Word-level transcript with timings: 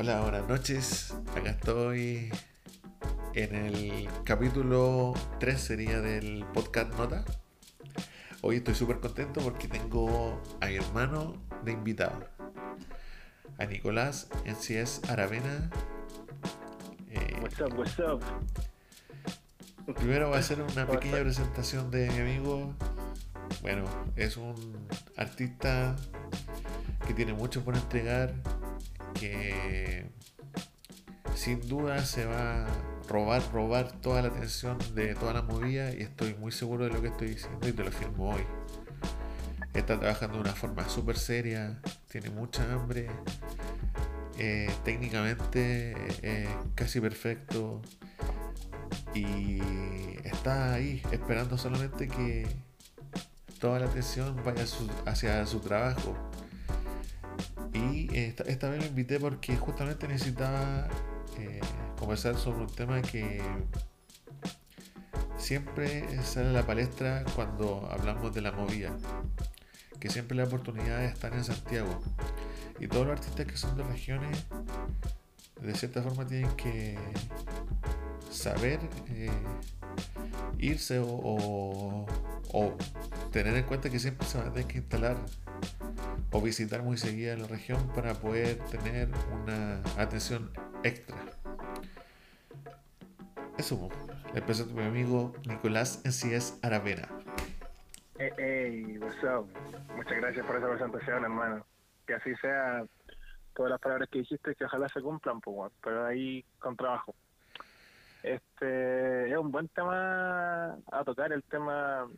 Hola, 0.00 0.20
buenas 0.20 0.46
noches. 0.46 1.12
Acá 1.36 1.50
estoy 1.50 2.30
en 3.34 3.52
el 3.56 4.08
capítulo 4.22 5.12
3 5.40 5.60
sería 5.60 6.00
del 6.00 6.46
podcast 6.54 6.94
Nota. 6.94 7.24
Hoy 8.42 8.58
estoy 8.58 8.76
súper 8.76 9.00
contento 9.00 9.40
porque 9.40 9.66
tengo 9.66 10.40
a 10.60 10.66
mi 10.66 10.76
hermano 10.76 11.42
de 11.64 11.72
invitado. 11.72 12.28
A 13.58 13.64
Nicolás 13.64 14.28
NCS 14.44 15.10
Aravena. 15.10 15.68
Eh, 17.10 17.36
what's 17.42 17.60
up, 17.60 17.76
what's 17.76 17.98
up? 17.98 18.22
Primero 19.96 20.28
voy 20.28 20.36
a 20.36 20.38
hacer 20.38 20.62
una 20.62 20.86
pequeña 20.90 21.18
presentación 21.22 21.90
de 21.90 22.08
mi 22.08 22.20
amigo. 22.20 22.72
Bueno, 23.62 23.82
es 24.14 24.36
un 24.36 24.54
artista 25.16 25.96
que 27.04 27.14
tiene 27.14 27.32
mucho 27.32 27.64
por 27.64 27.74
entregar, 27.74 28.32
que 29.18 30.10
sin 31.34 31.66
duda 31.68 32.04
se 32.04 32.26
va 32.26 32.64
a 32.64 32.66
robar, 33.08 33.42
robar 33.52 33.92
toda 34.00 34.22
la 34.22 34.28
atención 34.28 34.78
de 34.94 35.14
toda 35.14 35.32
la 35.32 35.42
movida 35.42 35.94
y 35.94 36.02
estoy 36.02 36.34
muy 36.34 36.52
seguro 36.52 36.84
de 36.84 36.90
lo 36.90 37.00
que 37.00 37.08
estoy 37.08 37.28
diciendo 37.28 37.68
y 37.68 37.72
te 37.72 37.84
lo 37.84 37.90
firmo 37.90 38.34
hoy. 38.34 38.42
Está 39.74 39.98
trabajando 39.98 40.36
de 40.36 40.42
una 40.42 40.54
forma 40.54 40.88
súper 40.88 41.16
seria, 41.16 41.80
tiene 42.08 42.30
mucha 42.30 42.70
hambre, 42.72 43.08
eh, 44.38 44.70
técnicamente 44.84 45.94
eh, 46.22 46.48
casi 46.74 47.00
perfecto 47.00 47.82
y 49.14 49.60
está 50.24 50.74
ahí 50.74 51.02
esperando 51.10 51.58
solamente 51.58 52.08
que 52.08 52.46
toda 53.58 53.80
la 53.80 53.86
atención 53.86 54.36
vaya 54.44 54.64
hacia 55.06 55.46
su 55.46 55.60
trabajo. 55.60 56.16
Y 57.78 58.08
esta, 58.12 58.68
vez 58.68 58.80
lo 58.80 58.86
invité 58.86 59.20
porque 59.20 59.56
justamente 59.56 60.08
necesitaba 60.08 60.88
eh, 61.38 61.60
conversar 61.98 62.36
sobre 62.36 62.62
un 62.62 62.74
tema 62.74 63.00
que 63.02 63.40
siempre 65.38 66.22
sale 66.22 66.48
a 66.48 66.52
la 66.52 66.66
palestra 66.66 67.24
cuando 67.34 67.88
hablamos 67.90 68.34
de 68.34 68.40
la 68.40 68.52
movida. 68.52 68.96
Que 70.00 70.10
siempre 70.10 70.36
la 70.36 70.44
oportunidad 70.44 70.98
de 70.98 71.06
estar 71.06 71.32
en 71.34 71.44
Santiago. 71.44 72.00
Y 72.80 72.86
todos 72.86 73.06
los 73.06 73.18
artistas 73.18 73.46
que 73.46 73.56
son 73.56 73.76
de 73.76 73.84
regiones, 73.84 74.46
de 75.60 75.74
cierta 75.74 76.02
forma, 76.02 76.26
tienen 76.26 76.50
que 76.52 76.96
saber 78.30 78.78
eh, 79.08 79.30
irse 80.58 81.00
o, 81.02 82.06
tener 83.32 83.56
en 83.56 83.64
cuenta 83.64 83.90
que 83.90 83.98
siempre 83.98 84.26
se 84.26 84.38
va 84.38 84.46
a 84.46 84.52
tener 84.52 84.66
que 84.66 84.78
instalar 84.78 85.16
o 86.30 86.40
visitar 86.40 86.82
muy 86.82 86.96
seguida 86.96 87.36
la 87.36 87.46
región 87.46 87.88
para 87.94 88.14
poder 88.14 88.58
tener 88.70 89.08
una 89.32 89.80
atención 89.96 90.50
extra. 90.84 91.16
Eso, 93.56 93.88
le 94.34 94.42
presento 94.42 94.72
a 94.74 94.82
mi 94.82 94.86
amigo 94.86 95.32
Nicolás 95.46 96.02
NCS 96.04 96.60
Aravena. 96.62 97.08
Hey, 98.18 98.30
hey, 98.36 98.98
what's 99.00 99.22
up? 99.24 99.48
Muchas 99.96 100.16
gracias 100.18 100.46
por 100.46 100.56
esa 100.56 100.68
presentación, 100.68 101.24
hermano. 101.24 101.66
Que 102.06 102.14
así 102.14 102.34
sea 102.36 102.84
todas 103.54 103.70
las 103.70 103.80
palabras 103.80 104.08
que 104.10 104.20
dijiste, 104.20 104.54
que 104.54 104.64
ojalá 104.64 104.88
se 104.88 105.00
cumplan, 105.00 105.40
pues, 105.40 105.72
pero 105.82 106.06
ahí 106.06 106.44
con 106.58 106.76
trabajo. 106.76 107.14
Este 108.22 109.30
es 109.30 109.36
un 109.36 109.50
buen 109.50 109.68
tema 109.68 110.78
a 110.92 111.04
tocar, 111.04 111.32
el 111.32 111.42
tema, 111.44 112.08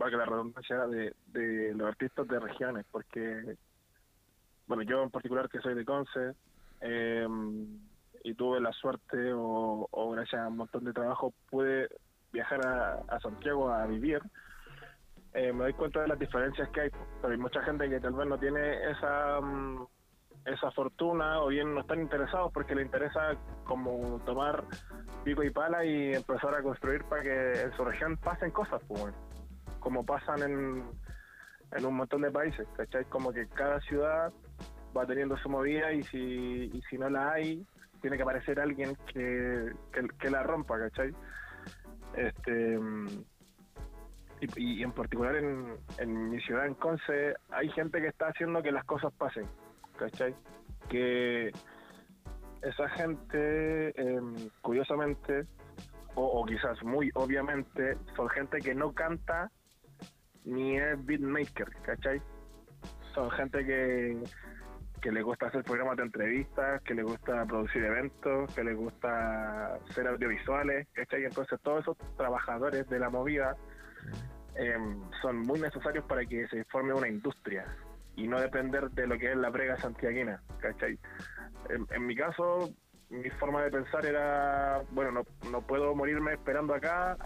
va 0.00 0.10
que 0.10 0.16
la 0.16 0.26
redundancia, 0.26 0.86
de, 0.86 1.14
de 1.26 1.74
los 1.74 1.88
artistas 1.88 2.26
de 2.28 2.38
regiones, 2.38 2.84
porque, 2.90 3.56
bueno, 4.66 4.82
yo 4.82 5.02
en 5.02 5.10
particular 5.10 5.48
que 5.48 5.60
soy 5.60 5.74
de 5.74 5.84
Conce, 5.84 6.34
em, 6.80 7.78
y 8.24 8.34
tuve 8.34 8.60
la 8.60 8.72
suerte 8.72 9.32
o, 9.32 10.10
gracias 10.12 10.42
a 10.42 10.48
un 10.48 10.56
montón 10.56 10.84
de 10.84 10.92
trabajo 10.92 11.32
pude 11.50 11.88
viajar 12.32 12.60
a, 12.66 13.20
Santiago 13.20 13.70
a 13.70 13.86
vivir, 13.86 14.20
eh, 15.34 15.52
me 15.52 15.64
doy 15.64 15.72
cuenta 15.74 16.02
de 16.02 16.08
las 16.08 16.18
diferencias 16.18 16.68
que 16.70 16.80
hay. 16.82 16.90
Pero 17.20 17.32
hay 17.32 17.38
mucha 17.38 17.62
gente 17.62 17.88
que 17.88 18.00
tal 18.00 18.14
vez 18.14 18.26
no 18.26 18.38
tiene 18.38 18.90
esa... 18.90 19.40
Mm, 19.40 19.86
esa 20.44 20.70
fortuna 20.70 21.42
o 21.42 21.48
bien 21.48 21.74
no 21.74 21.80
están 21.80 22.00
interesados 22.00 22.50
porque 22.52 22.74
le 22.74 22.82
interesa 22.82 23.36
como 23.64 24.20
tomar 24.24 24.64
pico 25.24 25.42
y 25.42 25.50
pala 25.50 25.84
y 25.84 26.14
empezar 26.14 26.54
a 26.54 26.62
construir 26.62 27.04
para 27.04 27.22
que 27.22 27.62
en 27.62 27.72
su 27.76 27.84
región 27.84 28.16
pasen 28.16 28.50
cosas, 28.50 28.80
pues, 28.88 29.14
como 29.88 30.04
pasan 30.04 30.42
en, 30.42 30.84
en 31.72 31.86
un 31.86 31.94
montón 31.94 32.20
de 32.20 32.30
países, 32.30 32.68
¿cachai? 32.76 33.06
Como 33.06 33.32
que 33.32 33.46
cada 33.46 33.80
ciudad 33.80 34.30
va 34.94 35.06
teniendo 35.06 35.34
su 35.38 35.48
movida 35.48 35.94
y 35.94 36.02
si, 36.02 36.70
y 36.74 36.82
si 36.90 36.98
no 36.98 37.08
la 37.08 37.32
hay, 37.32 37.66
tiene 38.02 38.18
que 38.18 38.22
aparecer 38.22 38.60
alguien 38.60 38.94
que, 39.10 39.72
que, 40.20 40.28
la 40.28 40.42
rompa, 40.42 40.78
¿cachai? 40.78 41.14
Este, 42.16 42.78
y, 44.56 44.82
en 44.82 44.92
particular 44.92 45.36
en, 45.36 45.78
en 45.96 46.28
mi 46.32 46.38
ciudad, 46.42 46.66
en 46.66 46.74
Conce, 46.74 47.34
hay 47.48 47.70
gente 47.70 48.02
que 48.02 48.08
está 48.08 48.26
haciendo 48.26 48.62
que 48.62 48.72
las 48.72 48.84
cosas 48.84 49.10
pasen 49.14 49.48
¿cachai? 49.96 50.34
Que 50.90 51.50
esa 52.60 52.90
gente, 52.90 53.98
em, 53.98 54.34
curiosamente, 54.60 55.46
o, 56.14 56.44
quizás 56.44 56.82
muy 56.82 57.10
obviamente, 57.14 57.96
son 58.14 58.28
gente 58.28 58.58
que 58.58 58.74
no 58.74 58.92
canta 58.92 59.50
ni 60.48 60.76
es 60.76 61.04
beatmaker, 61.04 61.70
¿cachai? 61.82 62.20
Son 63.14 63.30
gente 63.30 63.64
que, 63.64 64.22
que 65.00 65.12
le 65.12 65.22
gusta 65.22 65.46
hacer 65.46 65.62
programas 65.64 65.96
de 65.96 66.04
entrevistas, 66.04 66.82
que 66.82 66.94
le 66.94 67.02
gusta 67.02 67.44
producir 67.46 67.84
eventos, 67.84 68.54
que 68.54 68.64
le 68.64 68.74
gusta 68.74 69.78
ser 69.94 70.06
audiovisuales, 70.08 70.86
¿cachai? 70.92 71.24
Entonces 71.24 71.60
todos 71.62 71.82
esos 71.82 71.96
trabajadores 72.16 72.88
de 72.88 72.98
la 72.98 73.10
movida 73.10 73.56
em, 74.54 75.00
son 75.22 75.40
muy 75.40 75.60
necesarios 75.60 76.04
para 76.06 76.24
que 76.24 76.46
se 76.48 76.64
forme 76.64 76.92
una 76.92 77.08
industria, 77.08 77.64
y 78.18 78.26
no 78.26 78.40
depender 78.40 78.90
de 78.90 79.06
lo 79.06 79.16
que 79.16 79.30
es 79.30 79.36
la 79.36 79.50
prega 79.50 79.76
santiaguina, 79.76 80.42
¿cachai? 80.58 80.98
En, 81.68 82.06
mi 82.06 82.16
caso, 82.16 82.68
mi 83.10 83.30
forma 83.30 83.62
de 83.62 83.70
pensar 83.70 84.04
era, 84.04 84.82
bueno, 84.90 85.12
no, 85.12 85.50
no 85.50 85.62
puedo 85.62 85.94
morirme 85.94 86.32
esperando 86.32 86.74
acá 86.74 87.16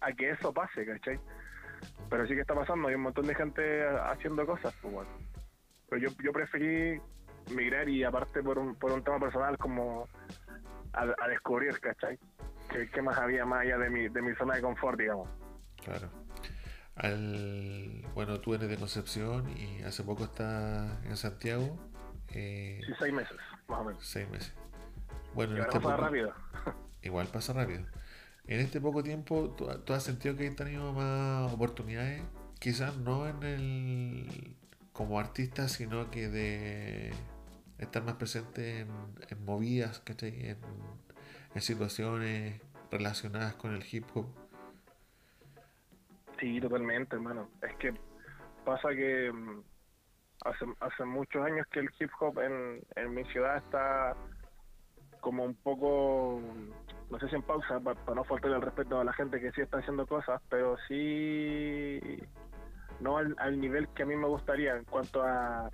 a, 0.00 0.12
que 0.12 0.30
eso 0.30 0.52
pase, 0.52 0.84
¿cachai? 0.84 1.20
Pero 2.08 2.26
sí 2.26 2.34
que 2.34 2.40
está 2.42 2.54
pasando, 2.54 2.88
hay 2.88 2.94
un 2.94 3.02
montón 3.02 3.26
de 3.26 3.34
gente 3.34 3.86
haciendo 3.86 4.46
cosas, 4.46 4.74
pues 4.80 4.94
bueno. 4.94 5.10
Pero 5.88 6.02
yo, 6.02 6.16
yo 6.22 6.32
preferí 6.32 7.00
migrar 7.54 7.88
y 7.88 8.04
aparte 8.04 8.42
por 8.42 8.58
un, 8.58 8.74
por 8.76 8.92
un 8.92 9.02
tema 9.02 9.18
personal 9.18 9.58
como 9.58 10.08
a, 10.92 11.28
descubrir, 11.28 11.78
¿cachai? 11.80 12.18
¿Qué, 12.70 12.88
¿Qué, 12.88 13.02
más 13.02 13.18
había 13.18 13.44
más 13.44 13.62
allá 13.62 13.78
de 13.78 13.90
mi, 13.90 14.08
de 14.08 14.22
mi 14.22 14.34
zona 14.34 14.54
de 14.54 14.62
confort, 14.62 14.98
digamos? 14.98 15.28
Claro. 15.84 16.08
Al, 16.96 18.02
bueno, 18.14 18.40
tú 18.40 18.54
eres 18.54 18.68
de 18.68 18.76
Concepción 18.76 19.48
y 19.56 19.82
hace 19.82 20.04
poco 20.04 20.24
estás 20.24 21.04
en 21.04 21.16
Santiago. 21.16 21.76
Eh, 22.28 22.80
sí, 22.86 22.92
seis 22.98 23.12
meses, 23.12 23.36
más 23.68 23.80
o 23.80 23.84
menos. 23.84 24.06
Seis 24.06 24.28
meses. 24.30 24.54
Bueno, 25.34 25.56
este 25.56 25.80
pasa 25.80 25.96
rápido. 25.96 26.32
Igual 27.02 27.26
pasa 27.26 27.52
rápido. 27.52 27.84
En 28.46 28.60
este 28.60 28.80
poco 28.80 29.02
tiempo, 29.02 29.50
¿tú, 29.50 29.92
has 29.92 30.02
sentido 30.02 30.36
que 30.36 30.46
has 30.46 30.56
tenido 30.56 30.92
más 30.92 31.52
oportunidades? 31.52 32.22
Quizás 32.58 32.96
no 32.98 33.26
en 33.26 33.42
el 33.42 34.56
como 34.92 35.18
artista, 35.18 35.68
sino 35.68 36.10
que 36.10 36.28
de 36.28 37.12
estar 37.78 38.04
más 38.04 38.14
presente 38.14 38.80
en, 38.80 38.88
en 39.28 39.44
movidas, 39.44 40.00
¿cachai? 40.00 40.50
En, 40.50 40.58
en 41.54 41.60
situaciones 41.60 42.60
relacionadas 42.90 43.54
con 43.54 43.74
el 43.74 43.84
hip 43.90 44.04
hop. 44.14 44.26
Sí, 46.38 46.60
totalmente, 46.60 47.16
hermano. 47.16 47.48
Es 47.62 47.74
que 47.76 47.94
pasa 48.64 48.90
que 48.90 49.32
mm, 49.32 49.62
hace, 50.44 50.64
hace 50.80 51.04
muchos 51.04 51.44
años 51.44 51.66
que 51.72 51.80
el 51.80 51.90
hip 51.98 52.10
hop 52.20 52.38
en, 52.40 52.82
en 52.96 53.14
mi 53.14 53.24
ciudad 53.26 53.56
está 53.56 54.16
como 55.20 55.44
un 55.44 55.54
poco, 55.54 56.40
no 57.14 57.20
sé 57.20 57.28
si 57.28 57.36
en 57.36 57.42
pausa, 57.42 57.78
para, 57.78 57.96
no 58.12 58.24
faltar 58.24 58.50
el 58.50 58.60
respeto 58.60 58.98
a 58.98 59.04
la 59.04 59.12
gente 59.12 59.40
que 59.40 59.52
sí 59.52 59.60
está 59.60 59.78
haciendo 59.78 60.04
cosas, 60.04 60.42
pero 60.48 60.76
sí 60.88 62.00
no 62.98 63.18
al, 63.18 63.60
nivel 63.60 63.86
que 63.90 64.02
a 64.02 64.06
mí 64.06 64.16
me 64.16 64.26
gustaría 64.26 64.74
en 64.74 64.84
cuanto 64.84 65.22
a, 65.22 65.70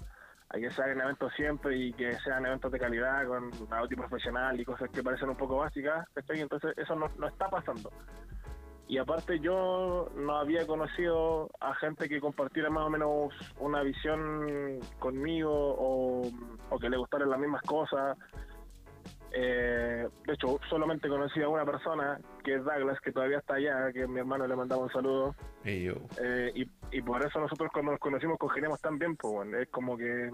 que 0.52 0.70
se 0.70 0.82
hagan 0.82 1.00
eventos 1.00 1.32
siempre 1.32 1.78
y 1.78 1.94
que 1.94 2.12
sean 2.18 2.44
eventos 2.44 2.70
de 2.70 2.78
calidad 2.78 3.26
con 3.26 3.50
audio 3.72 3.96
profesional 3.96 4.60
y 4.60 4.66
cosas 4.66 4.90
que 4.90 5.02
parecen 5.02 5.30
un 5.30 5.36
poco 5.36 5.56
básicas, 5.56 6.06
entonces 6.28 6.76
eso 6.76 6.94
no, 6.94 7.08
no 7.16 7.28
está 7.28 7.48
pasando. 7.48 7.90
Y 8.90 8.98
aparte 8.98 9.38
yo 9.38 10.10
no 10.16 10.36
había 10.36 10.66
conocido 10.66 11.48
a 11.60 11.74
gente 11.76 12.08
que 12.08 12.20
compartiera 12.20 12.68
más 12.70 12.86
o 12.86 12.90
menos 12.90 13.32
una 13.60 13.82
visión 13.82 14.80
conmigo 14.98 15.48
o, 15.54 16.22
que 16.80 16.90
le 16.90 16.96
gustaran 16.96 17.30
las 17.30 17.38
mismas 17.38 17.62
cosas. 17.62 18.18
Eh, 19.32 20.08
de 20.26 20.32
hecho, 20.32 20.58
solamente 20.68 21.08
conocí 21.08 21.40
a 21.40 21.48
una 21.48 21.64
persona, 21.64 22.20
que 22.42 22.56
es 22.56 22.64
Douglas, 22.64 23.00
que 23.00 23.12
todavía 23.12 23.38
está 23.38 23.54
allá, 23.54 23.92
que 23.92 24.06
mi 24.06 24.18
hermano 24.18 24.46
le 24.46 24.56
mandaba 24.56 24.82
un 24.82 24.90
saludo. 24.90 25.34
Eh, 25.64 26.52
y, 26.54 26.68
y, 26.90 27.02
por 27.02 27.24
eso 27.24 27.38
nosotros 27.38 27.70
cuando 27.72 27.92
nos 27.92 28.00
conocimos 28.00 28.38
congeniamos 28.38 28.80
tan 28.80 28.98
bien, 28.98 29.16
pues 29.16 29.32
bueno, 29.32 29.58
es 29.58 29.68
como 29.68 29.96
que 29.96 30.30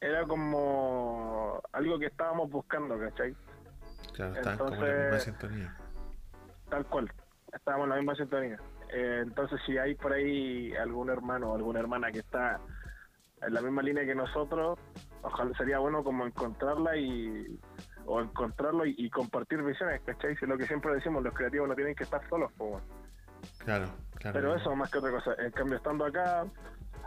era 0.00 0.24
como 0.26 1.60
algo 1.72 1.98
que 1.98 2.06
estábamos 2.06 2.50
buscando, 2.50 2.98
¿cachai? 2.98 3.34
Claro, 4.14 4.34
estaban 4.34 4.58
como 4.58 4.74
en 4.74 4.88
la 4.88 5.02
misma 5.02 5.18
sintonía. 5.18 5.76
Tal 6.68 6.86
cual, 6.86 7.12
estábamos 7.52 7.84
en 7.84 7.90
la 7.90 7.96
misma 7.96 8.14
sintonía. 8.14 8.60
Eh, 8.90 9.20
entonces, 9.22 9.60
si 9.66 9.76
hay 9.76 9.94
por 9.94 10.12
ahí 10.12 10.74
algún 10.76 11.10
hermano 11.10 11.50
o 11.50 11.56
alguna 11.56 11.80
hermana 11.80 12.12
que 12.12 12.20
está 12.20 12.60
en 13.42 13.54
la 13.54 13.60
misma 13.60 13.82
línea 13.82 14.04
que 14.04 14.14
nosotros, 14.14 14.78
ojalá 15.22 15.56
sería 15.56 15.78
bueno 15.78 16.02
como 16.02 16.26
encontrarla 16.26 16.96
y 16.96 17.58
o 18.06 18.20
encontrarlo 18.22 18.86
y, 18.86 19.10
compartir 19.10 19.62
visiones, 19.62 20.00
¿cachai? 20.00 20.34
Si 20.36 20.46
lo 20.46 20.56
que 20.56 20.66
siempre 20.66 20.94
decimos, 20.94 21.22
los 21.22 21.34
creativos 21.34 21.68
no 21.68 21.74
tienen 21.74 21.94
que 21.94 22.04
estar 22.04 22.26
solos, 22.28 22.50
pues 22.56 22.82
Claro, 23.58 23.86
claro. 24.16 24.34
Pero 24.34 24.54
eso 24.56 24.74
más 24.74 24.90
que 24.90 24.98
otra 24.98 25.10
cosa. 25.10 25.34
En 25.38 25.52
cambio, 25.52 25.76
estando 25.76 26.06
acá, 26.06 26.44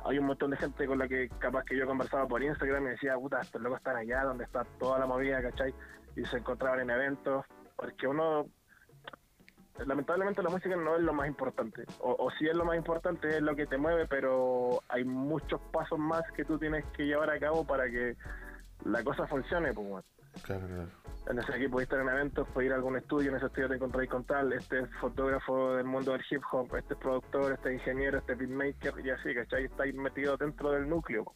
hay 0.06 0.20
un 0.20 0.26
montón 0.26 0.52
de 0.52 0.58
gente 0.58 0.86
con 0.86 1.00
la 1.00 1.08
que 1.08 1.28
capaz 1.40 1.64
que 1.66 1.76
yo 1.76 1.86
conversaba 1.86 2.28
por 2.28 2.42
Instagram 2.42 2.86
y 2.86 2.90
decía, 2.92 3.16
puta, 3.16 3.42
estos 3.42 3.62
locos 3.62 3.80
están 3.80 3.98
allá 3.98 4.24
donde 4.24 4.44
está 4.46 4.64
toda 4.80 5.00
la 5.00 5.08
movida, 5.08 5.42
¿cachai? 5.42 5.74
Y 6.16 6.24
se 6.26 6.38
encontraban 6.38 6.82
en 6.82 6.90
eventos, 6.92 7.46
porque 7.76 8.08
uno 8.08 8.46
lamentablemente 9.86 10.44
la 10.44 10.50
música 10.50 10.76
no 10.76 10.96
es 10.96 11.02
lo 11.02 11.14
más 11.14 11.28
importante. 11.28 11.86
O, 12.00 12.16
o 12.18 12.32
sí 12.32 12.48
es 12.48 12.56
lo 12.56 12.66
más 12.66 12.78
importante, 12.78 13.28
es 13.28 13.42
lo 13.42 13.56
que 13.56 13.66
te 13.66 13.78
mueve, 13.78 14.08
pero 14.08 14.84
hay 14.90 15.04
muchos 15.04 15.60
pasos 15.72 16.00
más 16.00 16.24
que 16.36 16.46
tú 16.46 16.58
tienes 16.58 16.86
que 16.96 17.06
llevar 17.06 17.30
a 17.30 17.40
cabo 17.40 17.66
para 17.66 17.90
que 17.90 18.16
la 18.86 19.04
cosa 19.04 19.28
funcione. 19.28 19.74
Pues, 19.74 20.06
Claro, 20.44 20.66
claro. 20.66 20.90
En 21.30 21.38
ese 21.38 21.52
equipo 21.52 21.74
podéis 21.74 21.88
estar 21.88 22.02
en 22.02 22.10
eventos, 22.10 22.48
podéis 22.50 22.70
ir 22.70 22.74
a 22.74 22.76
algún 22.78 22.98
estudio, 22.98 23.30
en 23.30 23.38
ese 23.38 23.46
estudio 23.46 23.70
te 23.70 23.76
encontráis 23.76 24.10
con 24.10 24.24
tal, 24.24 24.54
este 24.54 24.80
es 24.80 24.90
fotógrafo 25.00 25.76
del 25.76 25.86
mundo 25.86 26.14
del 26.14 26.22
hip 26.30 26.42
hop, 26.52 26.76
este 26.76 26.94
es 26.94 27.00
productor, 27.00 27.54
este 27.54 27.70
es 27.70 27.76
ingeniero, 27.76 28.18
este 28.18 28.34
es 28.34 28.40
beatmaker, 28.40 29.06
y 29.06 29.10
así, 29.12 29.36
¿cachai? 29.36 29.66
Estáis 29.66 29.94
metido 29.94 30.38
dentro 30.38 30.72
del 30.72 30.90
núcleo. 30.90 31.36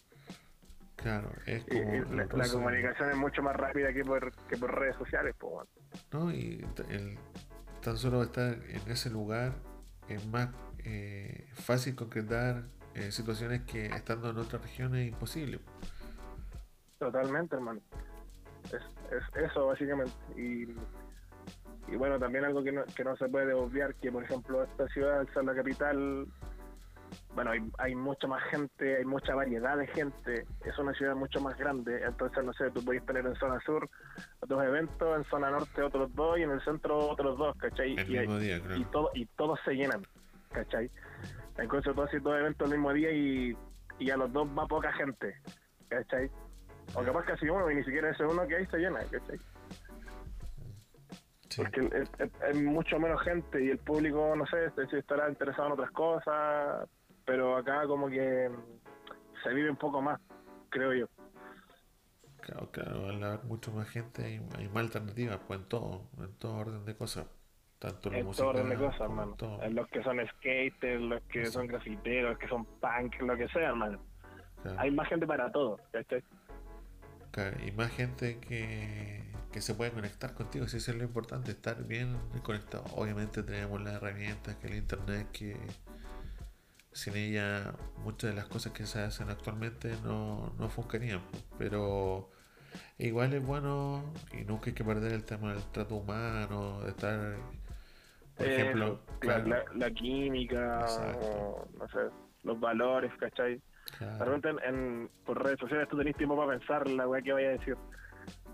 Claro, 0.95 1.29
es 1.45 1.63
como 1.65 1.93
y, 1.93 2.15
la, 2.15 2.27
comunicación 2.27 3.11
es 3.11 3.17
mucho 3.17 3.43
más 3.43 3.55
rápida 3.55 3.93
que 3.93 4.03
por, 4.03 4.31
que 4.47 4.57
por 4.57 4.73
redes 4.73 4.95
sociales, 4.95 5.35
pues. 5.37 5.67
No, 6.11 6.31
y 6.31 6.65
el, 6.89 7.19
tan 7.85 7.97
solo 7.97 8.23
estar 8.23 8.53
en 8.67 8.91
ese 8.91 9.11
lugar 9.11 9.53
es 10.09 10.25
más 10.25 10.49
eh, 10.79 11.47
fácil 11.53 11.95
concretar 11.95 12.63
eh, 12.95 13.11
situaciones 13.11 13.61
que 13.61 13.85
estando 13.85 14.31
en 14.31 14.39
otras 14.39 14.63
regiones 14.63 15.05
es 15.05 15.13
imposible. 15.13 15.59
Totalmente, 16.97 17.55
hermano. 17.55 17.79
Es, 18.65 18.81
es 19.11 19.51
eso, 19.51 19.67
básicamente. 19.67 20.13
Y, 20.35 20.63
y 21.87 21.95
bueno, 21.95 22.17
también 22.17 22.45
algo 22.45 22.63
que 22.63 22.71
no, 22.71 22.83
que 22.85 23.03
no 23.03 23.15
se 23.17 23.29
puede 23.29 23.53
obviar, 23.53 23.93
que 23.95 24.11
por 24.11 24.23
ejemplo 24.23 24.63
esta 24.63 24.87
ciudad, 24.87 25.19
al 25.19 25.31
ser 25.31 25.45
la 25.45 25.53
capital, 25.53 26.27
bueno, 27.35 27.51
hay, 27.51 27.59
hay 27.77 27.95
mucha 27.95 28.27
más 28.27 28.41
gente, 28.45 28.97
hay 28.97 29.03
mucha 29.05 29.35
variedad 29.35 29.77
de 29.77 29.87
gente, 29.87 30.45
es 30.63 30.79
una 30.79 30.93
ciudad 30.93 31.15
mucho 31.15 31.41
más 31.41 31.57
grande, 31.57 32.01
entonces 32.03 32.43
no 32.45 32.53
sé, 32.53 32.71
tú 32.71 32.83
puedes 32.83 33.05
tener 33.05 33.25
en 33.25 33.35
zona 33.35 33.59
sur 33.59 33.89
dos 34.47 34.63
eventos, 34.63 35.17
en 35.17 35.25
zona 35.25 35.51
norte 35.51 35.83
otros 35.83 36.15
dos 36.15 36.39
y 36.39 36.43
en 36.43 36.51
el 36.51 36.61
centro 36.63 36.97
otros 37.09 37.37
dos, 37.37 37.55
¿cachai? 37.57 37.91
y, 37.91 38.79
y, 38.79 38.85
todo, 38.85 39.11
y 39.13 39.25
todos 39.25 39.59
se 39.65 39.73
llenan, 39.73 40.01
¿cachai? 40.53 40.89
Entonces 41.57 41.93
tú 41.93 42.01
haces 42.01 42.23
dos 42.23 42.39
eventos 42.39 42.69
el 42.69 42.77
mismo 42.77 42.93
día 42.93 43.11
y, 43.11 43.57
y 43.99 44.09
a 44.09 44.17
los 44.17 44.31
dos 44.31 44.47
va 44.57 44.65
poca 44.65 44.93
gente, 44.93 45.35
¿cachai? 45.89 46.31
O 46.93 47.03
capaz 47.03 47.25
casi 47.25 47.49
uno 47.49 47.69
y 47.69 47.75
ni 47.75 47.83
siquiera 47.83 48.11
ese 48.11 48.23
uno 48.23 48.47
que 48.47 48.55
hay 48.55 48.65
se 48.67 48.77
llena, 48.77 48.99
¿cachai? 49.11 49.39
Porque 51.57 51.89
es, 52.49 52.55
mucho 52.55 52.99
menos 52.99 53.21
gente 53.23 53.63
y 53.63 53.69
el 53.69 53.77
público, 53.77 54.35
no 54.35 54.45
sé, 54.45 54.71
estará 54.97 55.29
interesado 55.29 55.67
en 55.67 55.73
otras 55.73 55.91
cosas, 55.91 56.89
pero 57.25 57.57
acá 57.57 57.85
como 57.87 58.09
que 58.09 58.49
se 59.43 59.53
vive 59.53 59.69
un 59.69 59.77
poco 59.77 60.01
más, 60.01 60.19
creo 60.69 60.93
yo. 60.93 61.07
Claro, 62.41 62.69
claro, 62.71 63.09
al 63.09 63.23
haber 63.23 63.43
mucho 63.45 63.71
más 63.71 63.89
gente 63.89 64.23
hay, 64.23 64.41
hay 64.57 64.67
más 64.69 64.83
alternativas, 64.83 65.39
pues 65.47 65.59
en 65.59 65.67
todo, 65.67 66.09
en 66.19 66.33
todo 66.37 66.57
orden 66.57 66.85
de 66.85 66.95
cosas. 66.95 67.25
Tanto 67.79 68.11
en 68.13 68.31
todo 68.31 68.49
orden 68.49 68.69
de 68.69 68.75
cosas, 68.77 69.01
hermano. 69.01 69.35
En 69.61 69.75
los 69.75 69.87
que 69.89 70.01
son 70.03 70.17
skaters, 70.27 71.01
los 71.01 71.21
que 71.23 71.45
son 71.47 71.67
grafiteros, 71.67 72.31
los 72.31 72.39
que 72.39 72.47
son 72.47 72.65
punk, 72.65 73.19
lo 73.21 73.35
que 73.35 73.47
sea, 73.49 73.69
hermano. 73.69 73.99
Hay 74.77 74.91
más 74.91 75.07
gente 75.09 75.27
para 75.27 75.51
todo, 75.51 75.79
¿cachai? 75.91 76.23
y 77.67 77.71
más 77.71 77.91
gente 77.91 78.39
que, 78.39 79.21
se 79.59 79.73
puede 79.73 79.91
conectar 79.91 80.33
contigo, 80.33 80.67
si 80.67 80.77
eso 80.77 80.91
es 80.91 80.97
lo 80.97 81.03
importante, 81.03 81.51
estar 81.51 81.83
bien 81.85 82.17
conectado. 82.43 82.83
Obviamente 82.95 83.43
tenemos 83.43 83.81
las 83.81 83.95
herramientas 83.95 84.55
que 84.55 84.67
el 84.67 84.75
internet, 84.75 85.27
que 85.31 85.57
sin 86.95 87.17
ella 87.17 87.73
muchas 88.05 88.29
de 88.29 88.37
las 88.37 88.45
cosas 88.45 88.71
que 88.71 88.85
se 88.85 89.01
hacen 89.01 89.29
actualmente 89.29 89.93
no, 90.05 90.53
no 90.57 90.69
funcionarían, 90.69 91.19
pero 91.57 92.29
igual 92.97 93.33
es 93.33 93.45
bueno 93.45 94.13
y 94.31 94.45
nunca 94.45 94.67
hay 94.67 94.73
que 94.73 94.85
perder 94.85 95.11
el 95.11 95.25
tema 95.25 95.53
del 95.53 95.61
trato 95.73 95.95
humano, 95.95 96.79
de 96.83 96.91
estar, 96.91 97.35
por 98.37 98.47
ejemplo, 98.47 99.01
la, 99.75 99.91
química, 99.91 100.85
no 101.77 101.87
sé, 101.89 101.99
los 102.43 102.59
valores, 102.61 103.11
¿cachai? 103.19 103.61
Realmente 103.99 104.49
en, 104.65 105.09
por 105.25 105.43
redes 105.43 105.59
sociales 105.59 105.89
tú 105.89 105.97
tenés 105.97 106.15
tiempo 106.15 106.37
para 106.37 106.57
pensar 106.57 106.89
la 106.89 107.09
weá 107.09 107.21
que 107.21 107.33
vaya 107.33 107.49
a 107.49 107.51
decir. 107.51 107.75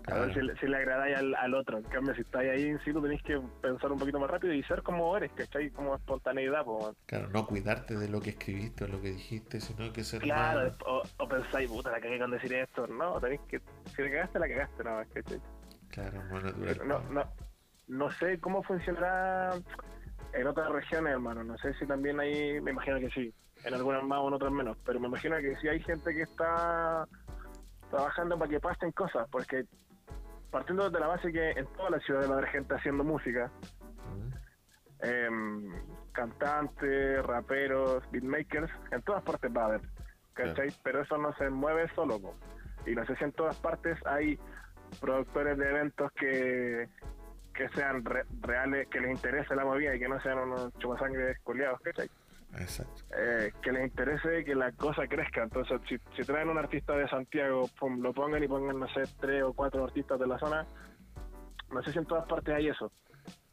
A 0.08 0.14
ver 0.18 0.58
si, 0.58 0.66
le 0.66 0.76
agradáis 0.76 1.16
al, 1.16 1.54
otro. 1.54 1.78
En 1.78 1.84
cambio, 1.84 2.14
si 2.14 2.22
estáis 2.22 2.50
ahí 2.50 2.66
en 2.66 2.80
sí, 2.84 2.92
tú 2.92 3.00
tenés 3.00 3.22
que 3.22 3.40
pensar 3.60 3.92
un 3.92 3.98
poquito 3.98 4.18
más 4.18 4.30
rápido 4.30 4.52
y 4.52 4.62
ser 4.64 4.82
como 4.82 5.16
eres, 5.16 5.30
¿cachai? 5.32 5.70
Como 5.70 5.94
espontaneidad, 5.94 6.64
pues. 6.64 6.96
Claro, 7.06 7.28
no 7.28 7.46
cuidarte 7.46 7.96
de 7.96 8.08
lo 8.08 8.20
que 8.20 8.30
escribiste 8.30 8.84
o 8.84 8.88
lo 8.88 9.00
que 9.00 9.12
dijiste, 9.12 9.60
sino 9.60 9.92
que 9.92 10.02
ser 10.02 10.22
Claro, 10.22 10.74
o, 10.86 11.28
pensáis, 11.28 11.70
puta, 11.70 11.90
la 11.90 12.00
cagué 12.00 12.18
con 12.18 12.30
decir 12.30 12.52
esto. 12.54 12.86
No, 12.86 13.20
tenés 13.20 13.40
que. 13.48 13.60
Si 13.94 14.02
la 14.02 14.10
cagaste, 14.10 14.38
la 14.38 14.48
cagaste, 14.48 14.84
no, 14.84 15.02
¿cachai? 15.12 15.40
Claro, 15.88 16.22
más 16.30 16.44
natural. 16.44 16.88
No, 16.88 17.00
no, 17.10 17.24
no 17.88 18.10
sé 18.12 18.38
cómo 18.40 18.62
funcionará 18.62 19.54
en 20.32 20.46
otras 20.46 20.68
regiones, 20.70 21.12
hermano. 21.12 21.44
No 21.44 21.56
sé 21.58 21.74
si 21.74 21.86
también 21.86 22.18
hay. 22.18 22.60
Me 22.60 22.72
imagino 22.72 22.98
que 22.98 23.10
sí 23.10 23.32
en 23.64 23.74
algunas 23.74 24.02
más 24.02 24.18
o 24.20 24.28
en 24.28 24.34
otras 24.34 24.52
menos, 24.52 24.76
pero 24.84 25.00
me 25.00 25.08
imagino 25.08 25.36
que 25.38 25.54
si 25.56 25.68
hay 25.68 25.80
gente 25.80 26.12
que 26.14 26.22
está 26.22 27.06
trabajando 27.90 28.38
para 28.38 28.50
que 28.50 28.60
pasen 28.60 28.92
cosas, 28.92 29.28
porque 29.30 29.64
partiendo 30.52 30.88
de 30.88 31.00
la 31.00 31.08
base 31.08 31.32
que 31.32 31.50
en 31.50 31.66
todas 31.72 31.90
las 31.90 32.04
ciudades 32.04 32.30
va 32.30 32.34
a 32.34 32.38
haber 32.38 32.50
gente 32.50 32.74
haciendo 32.74 33.02
música, 33.02 33.50
em, 35.00 35.72
cantantes, 36.12 37.24
raperos, 37.26 38.04
beatmakers, 38.12 38.70
en 38.92 39.02
todas 39.02 39.22
partes 39.24 39.50
va 39.50 39.62
a 39.62 39.66
haber, 39.66 39.80
¿cachai? 40.34 40.68
Pero 40.84 41.02
eso 41.02 41.18
no 41.18 41.34
se 41.36 41.50
mueve 41.50 41.88
solo, 41.94 42.20
y 42.86 42.94
no 42.94 43.04
sé 43.06 43.16
si 43.16 43.24
en 43.24 43.32
todas 43.32 43.56
partes 43.56 43.98
hay 44.06 44.38
productores 45.00 45.56
de 45.58 45.70
eventos 45.70 46.12
que 46.12 46.88
que 47.54 47.68
sean 47.70 48.02
reales, 48.40 48.88
que 48.88 49.00
les 49.00 49.10
interese 49.10 49.54
la 49.54 49.64
movida 49.64 49.94
y 49.94 49.98
que 49.98 50.08
no 50.08 50.20
sean 50.22 50.38
unos 50.38 50.72
chupasangres 50.78 51.38
coleados, 51.40 51.80
¿cachai? 51.82 52.08
Exacto. 52.58 53.02
Eh, 53.16 53.52
que 53.62 53.72
les 53.72 53.84
interese 53.84 54.44
que 54.44 54.54
la 54.54 54.72
cosa 54.72 55.06
crezca. 55.06 55.42
Entonces, 55.42 55.80
si, 55.88 55.96
si 56.16 56.22
traen 56.22 56.48
un 56.48 56.58
artista 56.58 56.94
de 56.94 57.08
Santiago, 57.08 57.68
lo 57.98 58.12
pongan 58.12 58.42
y 58.42 58.48
pongan, 58.48 58.78
no 58.78 58.88
sé, 58.88 59.02
tres 59.20 59.42
o 59.42 59.52
cuatro 59.52 59.84
artistas 59.84 60.18
de 60.18 60.26
la 60.26 60.38
zona, 60.38 60.66
no 61.70 61.82
sé 61.82 61.92
si 61.92 61.98
en 61.98 62.06
todas 62.06 62.26
partes 62.26 62.54
hay 62.54 62.68
eso, 62.68 62.92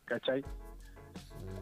¿cachai? 0.05 0.43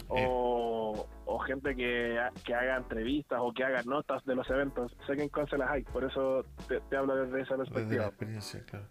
O, 0.10 1.08
o 1.26 1.40
gente 1.40 1.76
que, 1.76 2.18
que, 2.44 2.54
haga 2.54 2.78
entrevistas 2.78 3.40
o 3.42 3.54
que 3.54 3.64
haga 3.64 3.84
notas 3.84 4.24
de 4.26 4.36
los 4.36 4.50
eventos. 4.50 4.96
Sé 5.06 5.16
que 5.16 5.24
en 5.24 5.30
Conce 5.30 5.58
las 5.58 5.70
hay, 5.70 5.84
por 5.84 6.04
eso 6.04 6.46
te, 6.68 6.96
hablo 6.96 7.16
desde 7.16 7.42
esa 7.42 7.58
perspectiva. 7.58 8.04
la 8.04 8.08
experiencia, 8.08 8.64
claro. 8.66 8.88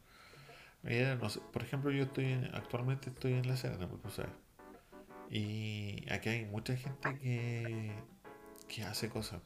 Mira, 0.82 1.16
no 1.16 1.28
sé, 1.28 1.40
por 1.52 1.62
ejemplo, 1.62 1.90
yo 1.90 2.04
estoy 2.04 2.48
actualmente 2.52 3.10
estoy 3.10 3.32
en 3.32 3.48
La 3.48 3.56
Serena, 3.56 3.88
por 3.88 4.10
sabes. 4.10 4.30
Y 5.30 6.06
aquí 6.10 6.28
hay 6.28 6.44
mucha 6.44 6.76
gente 6.76 7.18
que 7.18 7.92
que 8.68 8.84
hace 8.84 9.08
cosas. 9.08 9.40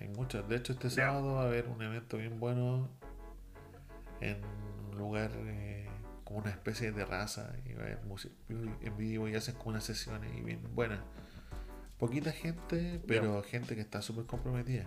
Hay 0.00 0.08
muchas. 0.08 0.48
De 0.48 0.56
hecho, 0.56 0.72
este 0.72 0.90
sábado 0.90 1.34
va 1.34 1.42
a 1.42 1.46
haber 1.46 1.68
un 1.68 1.80
evento 1.82 2.16
bien 2.16 2.40
bueno 2.40 2.88
en 4.20 4.40
un 4.90 4.98
lugar 4.98 5.30
eh, 5.34 5.88
como 6.24 6.40
una 6.40 6.50
especie 6.50 6.90
de 6.90 7.04
terraza 7.04 7.54
y 7.64 7.74
va 7.74 7.82
a 7.82 7.86
haber 7.86 8.04
música 8.04 8.34
en 8.48 8.96
vivo 8.96 9.28
y 9.28 9.34
hacen 9.34 9.54
como 9.54 9.70
unas 9.70 9.84
sesiones 9.84 10.34
y 10.36 10.40
bien 10.40 10.60
buenas. 10.74 11.00
Poquita 11.98 12.32
gente, 12.32 13.00
pero 13.06 13.42
gente 13.42 13.74
que 13.74 13.80
está 13.80 14.02
súper 14.02 14.26
comprometida. 14.26 14.86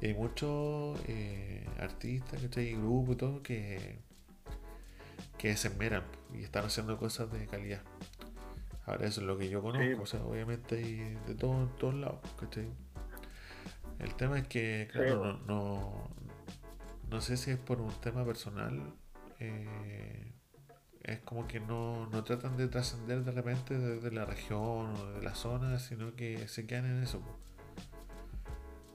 Y 0.00 0.06
hay 0.06 0.14
muchos 0.14 1.00
eh, 1.06 1.66
artistas, 1.78 2.42
y 2.42 2.72
grupos 2.74 3.14
y 3.14 3.18
todo 3.18 3.42
que, 3.42 4.00
que 5.38 5.56
se 5.56 5.68
esmeran 5.68 6.02
y 6.34 6.42
están 6.42 6.66
haciendo 6.66 6.98
cosas 6.98 7.32
de 7.32 7.46
calidad. 7.46 7.82
Ahora 8.84 9.06
eso 9.06 9.22
es 9.22 9.26
lo 9.26 9.38
que 9.38 9.48
yo 9.48 9.62
conozco, 9.62 10.02
o 10.02 10.06
sea, 10.06 10.22
obviamente 10.22 10.76
hay 10.76 11.16
de 11.26 11.34
todo 11.34 11.62
en 11.62 11.68
todos 11.76 11.94
lados, 11.94 12.18
¿cachai? 12.38 12.68
El 13.98 14.14
tema 14.14 14.38
es 14.38 14.48
que, 14.48 14.88
claro, 14.92 15.38
no, 15.46 16.10
no, 17.10 17.20
sé 17.20 17.36
si 17.36 17.50
es 17.50 17.58
por 17.58 17.80
un 17.80 17.92
tema 18.00 18.24
personal. 18.24 18.94
Eh, 19.40 20.32
es 21.02 21.20
como 21.20 21.46
que 21.46 21.60
no, 21.60 22.06
no 22.06 22.24
tratan 22.24 22.56
de 22.56 22.66
trascender 22.68 23.24
de 23.24 23.30
repente 23.30 23.78
desde 23.78 24.10
la 24.10 24.24
región 24.24 24.94
o 24.94 25.12
de 25.12 25.22
la 25.22 25.34
zona, 25.34 25.78
sino 25.78 26.14
que 26.14 26.48
se 26.48 26.66
quedan 26.66 26.86
en 26.86 27.02
eso. 27.02 27.22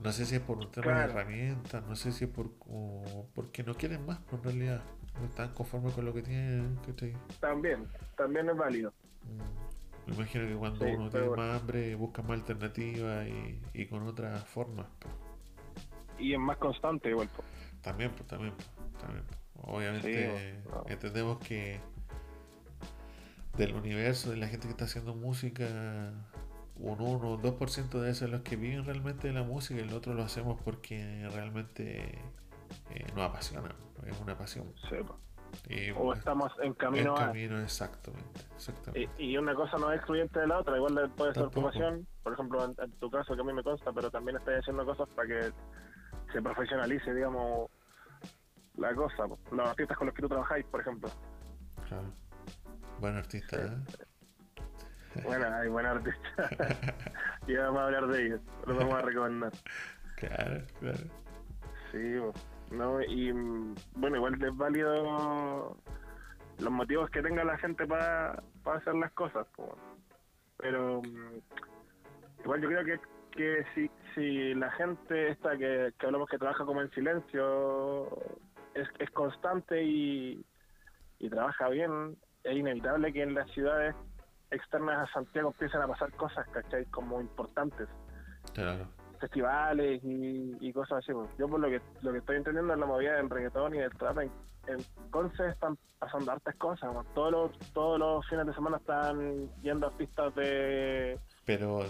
No 0.03 0.11
sé 0.11 0.25
si 0.25 0.35
es 0.35 0.41
por 0.41 0.57
un 0.57 0.71
tema 0.71 0.93
de 0.93 1.03
herramientas, 1.03 1.85
no 1.85 1.95
sé 1.95 2.11
si 2.11 2.25
es 2.25 2.29
por 2.29 2.51
porque 3.35 3.63
no 3.63 3.75
quieren 3.75 4.05
más, 4.05 4.19
en 4.31 4.43
realidad. 4.43 4.83
No 5.19 5.25
están 5.25 5.53
conformes 5.53 5.93
con 5.93 6.05
lo 6.05 6.13
que 6.13 6.21
tienen. 6.21 6.79
También, 7.39 7.85
también 8.15 8.49
es 8.49 8.55
válido. 8.55 8.93
Mm, 9.23 9.78
me 10.09 10.15
imagino 10.15 10.47
que 10.47 10.55
cuando 10.55 10.85
uno 10.85 11.09
tiene 11.09 11.29
más 11.29 11.61
hambre 11.61 11.95
busca 11.95 12.21
más 12.21 12.39
alternativas 12.39 13.27
y, 13.73 13.85
con 13.85 14.03
otras 14.07 14.43
formas. 14.45 14.87
Y 16.17 16.33
es 16.33 16.39
más 16.39 16.57
constante 16.57 17.09
igual. 17.09 17.29
También, 17.81 18.11
pues, 18.11 18.27
también, 18.27 18.53
también. 18.99 19.23
Obviamente 19.61 20.61
entendemos 20.87 21.39
que 21.39 21.79
del 23.57 23.75
universo, 23.75 24.31
de 24.31 24.37
la 24.37 24.47
gente 24.47 24.67
que 24.67 24.71
está 24.71 24.85
haciendo 24.85 25.15
música, 25.15 25.65
un 26.75 27.01
1 27.01 27.29
o 27.29 27.41
2% 27.41 27.89
de 27.99 28.09
esos 28.09 28.19
son 28.19 28.31
los 28.31 28.41
que 28.41 28.55
viven 28.55 28.85
realmente 28.85 29.27
de 29.27 29.33
la 29.33 29.43
música 29.43 29.79
y 29.79 29.83
el 29.83 29.93
otro 29.93 30.13
lo 30.13 30.23
hacemos 30.23 30.59
porque 30.63 31.27
realmente 31.33 32.19
eh, 32.91 33.05
nos 33.15 33.29
apasiona, 33.29 33.75
es 34.05 34.19
una 34.21 34.37
pasión. 34.37 34.73
O 35.95 36.13
estamos 36.13 36.51
en 36.61 36.73
camino 36.73 37.15
en 37.17 37.25
camino, 37.25 37.59
exactamente. 37.59 38.41
Y, 39.17 39.37
una 39.37 39.53
cosa 39.53 39.77
no 39.77 39.91
es 39.91 39.97
excluyente 39.97 40.39
de 40.39 40.47
la 40.47 40.59
otra, 40.59 40.75
igual 40.75 41.11
puede 41.15 41.33
ser 41.33 41.49
tu 41.49 41.61
pasión, 41.61 42.07
por 42.23 42.33
ejemplo, 42.33 42.65
en, 42.65 42.91
tu 42.93 43.09
caso 43.09 43.35
que 43.35 43.41
a 43.41 43.43
mí 43.43 43.53
me 43.53 43.63
consta, 43.63 43.91
pero 43.91 44.09
también 44.09 44.37
estoy 44.37 44.55
haciendo 44.55 44.85
cosas 44.85 45.07
para 45.15 45.27
que 45.27 45.51
se 46.31 46.41
profesionalice, 46.41 47.13
digamos, 47.13 47.69
la 48.77 48.93
cosa, 48.95 49.27
los 49.51 49.67
artistas 49.67 49.97
con 49.97 50.07
los 50.07 50.15
que 50.15 50.21
tú 50.21 50.29
trabajáis, 50.29 50.65
por 50.65 50.81
ejemplo. 50.81 51.09
Claro. 51.87 52.11
Buen 52.99 53.15
artista, 53.17 53.57
¿eh? 53.57 55.21
Bueno, 55.23 55.47
hay 55.53 55.69
buen 55.69 55.85
artista. 55.85 56.49
y 57.47 57.55
vamos 57.55 57.79
a 57.79 57.85
hablar 57.85 58.07
de 58.07 58.25
ellos, 58.25 58.41
los 58.65 58.77
vamos 58.77 58.93
a 58.95 59.01
recomendar. 59.01 59.51
Claro, 60.17 60.61
claro. 60.79 61.19
Sí, 61.91 62.19
no, 62.71 63.01
y 63.01 63.31
bueno, 63.95 64.17
igual 64.17 64.43
es 64.43 64.55
válido 64.55 65.77
los 66.59 66.71
motivos 66.71 67.09
que 67.09 67.21
tenga 67.21 67.43
la 67.43 67.57
gente 67.57 67.85
para, 67.85 68.43
hacer 68.65 68.95
las 68.95 69.11
cosas. 69.13 69.47
Pero 70.57 71.01
mm, 71.01 72.43
igual 72.43 72.61
yo 72.61 72.67
creo 72.67 72.85
que, 72.85 72.99
que 73.31 73.65
si, 73.73 73.89
si 74.13 74.53
la 74.53 74.69
gente 74.71 75.29
esta 75.29 75.57
que, 75.57 75.93
que 75.97 76.05
hablamos 76.05 76.29
que 76.29 76.37
trabaja 76.37 76.65
como 76.65 76.81
en 76.81 76.91
silencio 76.91 78.09
es, 78.73 79.09
constante 79.11 79.83
y, 79.83 80.45
y 81.19 81.29
trabaja 81.29 81.69
bien, 81.69 82.17
es 82.43 82.57
inevitable 82.57 83.11
que 83.11 83.23
en 83.23 83.33
las 83.33 83.49
ciudades 83.51 83.95
externas 84.51 85.09
a 85.09 85.13
Santiago 85.13 85.49
empiezan 85.49 85.81
a 85.81 85.87
pasar 85.87 86.11
cosas, 86.13 86.47
¿cachai? 86.49 86.85
Como 86.85 87.21
importantes. 87.21 87.87
Claro. 88.53 88.87
Festivales 89.19 90.01
y, 90.03 90.73
cosas 90.73 90.99
así. 90.99 91.11
Yo 91.37 91.47
por 91.47 91.59
lo 91.59 91.69
que 91.69 91.81
lo 92.01 92.11
que 92.11 92.19
estoy 92.19 92.37
entendiendo 92.37 92.73
es 92.73 92.79
la 92.79 92.85
movida 92.85 93.15
del 93.15 93.29
reggaetón 93.29 93.75
y 93.75 93.79
del 93.79 93.91
trap 93.91 94.19
en, 94.19 94.31
Conce 95.09 95.47
están 95.47 95.77
pasando 95.97 96.31
hartas 96.31 96.55
cosas. 96.55 96.91
Todos 97.15 97.31
los 97.31 97.59
todos 97.73 97.99
los 97.99 98.27
fines 98.27 98.45
de 98.45 98.53
semana 98.53 98.77
están 98.77 99.49
yendo 99.61 99.87
artistas 99.87 100.33
de 100.35 101.19
pero 101.45 101.83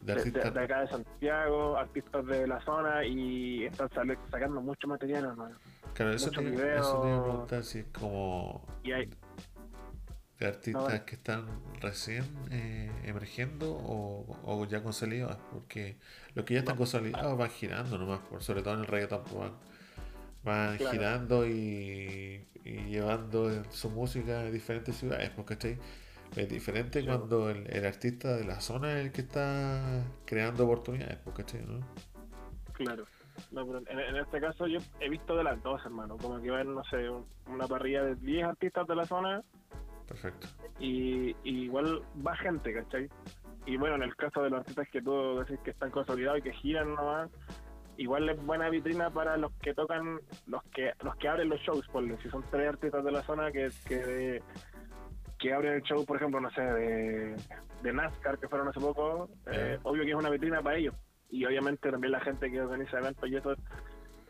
de, 0.00 0.12
artistas... 0.12 0.52
de, 0.52 0.60
acá 0.60 0.80
de 0.80 0.88
Santiago, 0.88 1.76
artistas 1.76 2.26
de 2.26 2.46
la 2.46 2.60
zona 2.64 3.04
y 3.04 3.64
están 3.64 3.88
sacando 4.30 4.60
mucho 4.60 4.88
material, 4.88 5.26
hermano. 5.26 5.56
Claro, 5.94 6.12
eso 6.12 6.30
preguntar 6.32 7.62
si 7.62 7.78
es 7.78 7.86
como 7.86 8.66
y 8.82 8.92
hay, 8.92 9.08
de 10.38 10.46
artistas 10.46 11.02
que 11.02 11.14
están 11.14 11.46
recién 11.80 12.24
eh, 12.50 12.90
emergiendo 13.04 13.72
o, 13.72 14.66
ya 14.68 14.82
consolidados, 14.82 15.38
porque 15.52 15.96
los 16.34 16.44
que 16.44 16.54
ya 16.54 16.60
están 16.60 16.76
consolidados 16.76 17.38
van 17.38 17.50
girando 17.50 17.98
nomás, 17.98 18.20
por, 18.20 18.42
sobre 18.42 18.62
todo 18.62 18.74
en 18.74 18.80
el 18.80 18.86
reggaeton, 18.86 19.22
pues 19.24 19.50
van, 20.42 20.78
girando 20.78 21.46
y, 21.46 22.46
llevando 22.64 23.64
su 23.70 23.90
música 23.90 24.40
a 24.40 24.50
diferentes 24.50 24.96
ciudades, 24.96 25.30
porque 25.30 25.78
es 26.36 26.48
diferente 26.48 27.04
cuando 27.04 27.50
el, 27.50 27.84
artista 27.84 28.36
de 28.36 28.44
la 28.44 28.60
zona 28.60 28.98
es 28.98 29.06
el 29.06 29.12
que 29.12 29.20
está 29.20 30.02
creando 30.24 30.64
oportunidades, 30.64 31.18
porque 31.24 31.44
¿no? 31.66 31.86
Claro. 32.72 33.04
en, 33.52 34.16
este 34.16 34.40
caso 34.40 34.66
yo 34.66 34.80
he 35.00 35.08
visto 35.08 35.36
de 35.36 35.44
las 35.44 35.62
dos, 35.62 35.80
hermano. 35.84 36.16
Como 36.16 36.40
que 36.40 36.50
van, 36.50 36.74
no 36.74 36.82
sé, 36.84 37.08
una 37.46 37.68
parrilla 37.68 38.02
de 38.02 38.16
10 38.16 38.46
artistas 38.46 38.86
de 38.88 38.96
la 38.96 39.04
zona 39.04 39.44
Perfecto. 40.06 40.48
Y, 40.78 41.36
igual 41.44 42.02
va 42.26 42.36
gente, 42.36 42.74
¿cachai? 42.74 43.08
Y 43.66 43.76
bueno, 43.76 43.96
en 43.96 44.02
el 44.02 44.16
caso 44.16 44.42
de 44.42 44.50
los 44.50 44.60
artistas 44.60 44.88
que 44.90 45.00
tú 45.00 45.38
decís 45.38 45.58
que 45.64 45.70
están 45.70 45.90
consolidados 45.90 46.40
y 46.40 46.42
que 46.42 46.52
giran 46.52 46.94
nomás, 46.94 47.30
igual 47.96 48.28
es 48.28 48.44
buena 48.44 48.68
vitrina 48.68 49.10
para 49.10 49.36
los 49.36 49.52
que 49.62 49.72
tocan, 49.72 50.20
los 50.46 50.62
que 50.64 50.92
los 51.02 51.16
que 51.16 51.28
abren 51.28 51.48
los 51.48 51.60
shows, 51.60 51.86
por 51.88 52.04
si 52.20 52.28
son 52.28 52.44
tres 52.50 52.68
artistas 52.68 53.04
de 53.04 53.12
la 53.12 53.22
zona 53.22 53.50
que, 53.50 53.70
que, 53.86 54.42
que 55.38 55.52
abren 55.52 55.74
el 55.74 55.82
show, 55.82 56.04
por 56.04 56.16
ejemplo, 56.16 56.40
no 56.40 56.50
sé, 56.50 56.60
de, 56.60 57.36
de 57.82 57.92
NASCAR 57.92 58.38
que 58.38 58.48
fueron 58.48 58.68
hace 58.68 58.80
poco, 58.80 59.30
eh, 59.46 59.78
obvio 59.82 60.04
que 60.04 60.10
es 60.10 60.16
una 60.16 60.30
vitrina 60.30 60.60
para 60.60 60.76
ellos. 60.76 60.94
Y 61.30 61.44
obviamente 61.46 61.90
también 61.90 62.12
la 62.12 62.20
gente 62.20 62.50
que 62.50 62.60
organiza 62.60 62.98
eventos 62.98 63.28
y 63.28 63.36
eso 63.36 63.52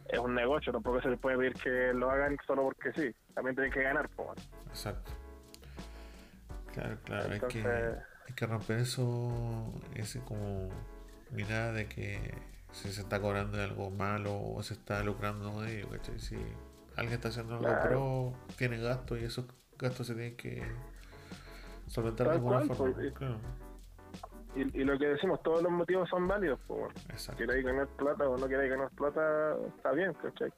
es 0.08 0.18
un 0.18 0.34
negocio, 0.34 0.72
tampoco 0.72 1.00
se 1.00 1.08
les 1.08 1.18
puede 1.18 1.36
pedir 1.36 1.54
que 1.54 1.92
lo 1.92 2.10
hagan 2.10 2.36
solo 2.46 2.62
porque 2.62 2.92
sí, 2.92 3.14
también 3.34 3.56
tienen 3.56 3.72
que 3.72 3.82
ganar. 3.82 4.08
Pues. 4.10 4.50
Exacto. 4.68 5.12
Claro, 6.74 6.98
claro, 7.04 7.32
hay, 7.32 7.40
que, 7.40 7.64
hay 7.66 8.34
que 8.34 8.46
romper 8.46 8.80
eso, 8.80 9.72
ese 9.94 10.20
como 10.20 10.68
mirada 11.30 11.72
de 11.72 11.86
que 11.86 12.34
si 12.72 12.90
se 12.90 13.02
está 13.02 13.20
cobrando 13.20 13.62
algo 13.62 13.90
malo 13.90 14.36
o 14.36 14.62
se 14.62 14.74
está 14.74 15.02
lucrando 15.04 15.60
de 15.60 15.78
ello, 15.78 15.88
¿cachai? 15.90 16.18
Si 16.18 16.36
alguien 16.96 17.14
está 17.14 17.28
haciendo 17.28 17.54
algo 17.56 17.82
pro, 17.82 18.32
tiene 18.56 18.78
gastos 18.78 19.20
y 19.20 19.24
esos 19.24 19.46
gastos 19.78 20.08
se 20.08 20.14
tienen 20.14 20.36
que 20.36 20.62
solventar 21.86 22.26
de 22.26 22.32
alguna 22.34 22.62
forma. 22.62 22.94
Pues, 22.96 23.12
y, 24.56 24.80
y, 24.80 24.84
lo 24.84 24.98
que 24.98 25.06
decimos, 25.06 25.42
todos 25.42 25.62
los 25.62 25.70
motivos 25.70 26.08
son 26.08 26.26
válidos. 26.26 26.58
Pues, 26.66 26.92
Exacto. 27.08 27.38
Queréis 27.38 27.64
ganar 27.64 27.86
plata 27.88 28.28
o 28.28 28.36
no 28.36 28.48
queréis 28.48 28.70
ganar 28.70 28.90
plata, 28.90 29.56
está 29.76 29.92
bien, 29.92 30.12
¿cachai? 30.14 30.52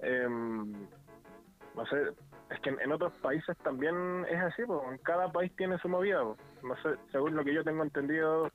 Eh, 0.00 0.28
no 0.28 1.86
sé, 1.86 2.12
es 2.50 2.60
que 2.60 2.70
en, 2.70 2.92
otros 2.92 3.12
países 3.14 3.56
también 3.58 4.24
es 4.30 4.40
así, 4.40 4.62
pues 4.64 4.80
en 4.90 4.98
cada 4.98 5.30
país 5.30 5.52
tiene 5.56 5.78
su 5.78 5.88
movida. 5.88 6.22
No 6.22 6.76
sé, 6.82 6.96
según 7.10 7.34
lo 7.34 7.44
que 7.44 7.54
yo 7.54 7.64
tengo 7.64 7.82
entendido, 7.82 8.50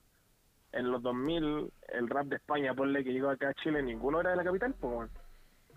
en 0.71 0.91
los 0.91 1.01
2000 1.03 1.71
el 1.89 2.09
rap 2.09 2.27
de 2.27 2.37
España, 2.37 2.73
ponle 2.73 3.03
que 3.03 3.11
llegó 3.11 3.29
acá 3.29 3.49
a 3.49 3.53
Chile, 3.55 3.83
ninguno 3.83 4.21
era 4.21 4.31
de 4.31 4.37
la 4.37 4.43
capital, 4.43 4.73
pues 4.79 5.09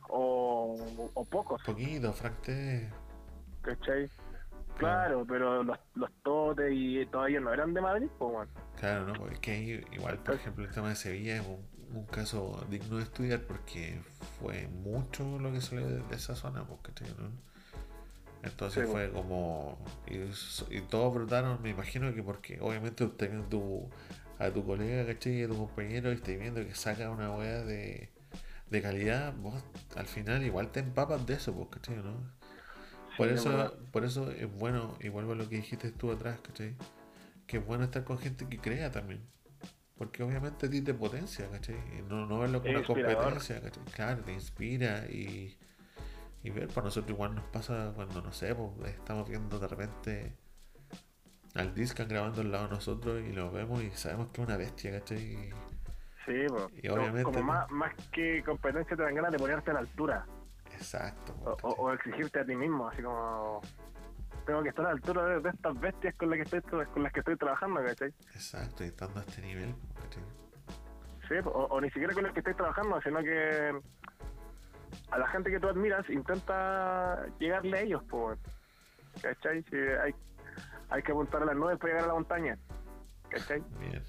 o, 0.08 0.76
o 1.14 1.24
pocos. 1.24 1.62
Poquito, 1.62 2.12
Frank 2.12 2.34
¿Cachai? 3.62 4.10
Claro, 4.76 5.24
pero 5.26 5.62
los, 5.62 5.78
los 5.94 6.10
totes 6.22 6.70
y 6.72 7.06
todavía 7.06 7.40
no 7.40 7.52
eran 7.52 7.72
de 7.74 7.80
Madrid, 7.80 8.08
pues 8.18 8.48
Claro, 8.78 9.06
no, 9.06 9.12
porque 9.14 9.84
igual, 9.92 10.18
por 10.18 10.34
ejemplo, 10.34 10.64
el 10.64 10.70
tema 10.70 10.88
de 10.88 10.96
Sevilla 10.96 11.36
es 11.36 11.46
un, 11.46 12.06
caso 12.06 12.66
digno 12.68 12.96
de 12.96 13.04
estudiar 13.04 13.42
porque 13.42 14.02
fue 14.40 14.66
mucho 14.66 15.38
lo 15.38 15.52
que 15.52 15.60
salió 15.60 15.86
de, 15.86 16.02
esa 16.14 16.34
zona, 16.34 16.66
porque 16.66 16.90
¿no? 17.18 17.30
Entonces 18.44 18.88
fue 18.88 19.10
como. 19.10 19.78
Y, 20.06 20.80
todos 20.82 21.14
brotaron, 21.14 21.62
me 21.62 21.70
imagino 21.70 22.14
que 22.14 22.22
porque 22.22 22.58
obviamente 22.60 23.04
usted 23.04 23.30
tu, 23.48 23.88
a 24.38 24.50
tu 24.50 24.64
colega, 24.64 25.06
¿cachai? 25.06 25.40
Y 25.40 25.42
a 25.44 25.48
tu 25.48 25.56
compañero 25.56 26.12
y 26.12 26.16
estáis 26.16 26.38
viendo 26.38 26.64
que 26.64 26.74
saca 26.74 27.10
una 27.10 27.34
weá 27.34 27.62
de, 27.62 28.10
de 28.70 28.82
calidad, 28.82 29.34
vos 29.34 29.62
al 29.96 30.06
final 30.06 30.42
igual 30.44 30.70
te 30.70 30.80
empapas 30.80 31.26
de 31.26 31.34
eso, 31.34 31.54
pues, 31.54 31.68
¿cachai? 31.70 31.96
¿no? 31.96 32.14
Por 33.16 33.28
eso, 33.28 33.76
por 33.92 34.04
eso 34.04 34.30
es 34.30 34.52
bueno, 34.52 34.96
y 35.00 35.08
vuelvo 35.08 35.32
a 35.32 35.36
lo 35.36 35.48
que 35.48 35.56
dijiste 35.56 35.90
tú 35.92 36.10
atrás, 36.10 36.40
¿cachai? 36.40 36.74
Que 37.46 37.58
es 37.58 37.66
bueno 37.66 37.84
estar 37.84 38.04
con 38.04 38.18
gente 38.18 38.46
que 38.48 38.58
crea 38.58 38.90
también. 38.90 39.22
Porque 39.96 40.24
obviamente 40.24 40.66
a 40.66 40.70
ti 40.70 40.80
te 40.80 40.92
potencia, 40.92 41.48
¿cachai? 41.48 41.76
No, 42.08 42.26
no 42.26 42.40
verlo 42.40 42.60
como 42.60 42.74
una 42.74 42.82
competencia, 42.82 43.60
¿cachai? 43.62 43.84
Claro, 43.94 44.22
te 44.22 44.32
inspira 44.32 45.06
y 45.06 45.56
y 46.44 46.50
ver, 46.50 46.68
para 46.68 46.84
nosotros 46.84 47.10
igual 47.10 47.34
nos 47.34 47.44
pasa 47.46 47.92
cuando, 47.96 48.20
no 48.20 48.30
sé, 48.30 48.54
pues, 48.54 48.92
estamos 48.92 49.26
viendo 49.26 49.58
de 49.58 49.66
repente 49.66 50.36
al 51.54 51.74
Discan 51.74 52.06
grabando 52.06 52.42
al 52.42 52.52
lado 52.52 52.68
de 52.68 52.74
nosotros 52.74 53.22
y 53.22 53.32
lo 53.32 53.50
vemos 53.50 53.82
y 53.82 53.90
sabemos 53.92 54.28
que 54.28 54.42
es 54.42 54.46
una 54.46 54.58
bestia, 54.58 54.92
¿cachai? 54.92 55.50
Sí, 56.26 56.44
pues, 56.46 56.66
y 56.82 56.88
obviamente, 56.88 57.22
como 57.22 57.42
más, 57.42 57.70
más 57.70 57.94
que 58.12 58.42
competencia 58.44 58.94
te 58.94 59.02
dan 59.02 59.14
ganas 59.14 59.32
de 59.32 59.38
ponerte 59.38 59.70
a 59.70 59.74
la 59.74 59.80
altura. 59.80 60.26
Exacto. 60.72 61.34
O, 61.62 61.90
exigirte 61.92 62.40
a 62.40 62.44
ti 62.44 62.54
mismo, 62.54 62.88
así 62.88 63.02
como 63.02 63.62
tengo 64.44 64.62
que 64.62 64.68
estar 64.68 64.84
a 64.84 64.88
la 64.88 64.94
altura 64.94 65.40
de, 65.40 65.48
estas 65.48 65.80
bestias 65.80 66.14
con 66.16 66.28
las 66.28 66.38
que 66.46 66.58
estoy 66.58 66.84
con 66.86 67.02
las 67.02 67.12
que 67.12 67.20
estoy 67.20 67.36
trabajando, 67.38 67.82
¿cachai? 67.82 68.08
Exacto, 68.34 68.84
y 68.84 68.88
estando 68.88 69.20
a 69.20 69.22
este 69.22 69.40
nivel, 69.40 69.74
¿cachai? 69.94 70.22
Sí, 71.26 71.36
o, 71.42 71.68
o, 71.70 71.80
ni 71.80 71.88
siquiera 71.88 72.12
con 72.12 72.24
las 72.24 72.34
que 72.34 72.40
estoy 72.40 72.54
trabajando, 72.54 73.00
sino 73.00 73.22
que 73.22 73.80
a 75.14 75.18
la 75.18 75.28
gente 75.28 75.50
que 75.50 75.60
tú 75.60 75.68
admiras, 75.68 76.08
intenta 76.10 77.24
llegarle 77.38 77.78
a 77.78 77.80
ellos, 77.82 78.02
pues. 78.10 78.36
¿Cachai? 79.22 79.62
Si 79.70 79.76
hay, 79.76 80.12
hay 80.90 81.02
que 81.02 81.12
apuntar 81.12 81.42
a 81.42 81.46
las 81.46 81.56
nubes 81.56 81.78
para 81.78 81.92
llegar 81.92 82.04
a 82.04 82.08
la 82.08 82.14
montaña. 82.14 82.58
¿Cachai? 83.28 83.62
Bien. 83.78 84.02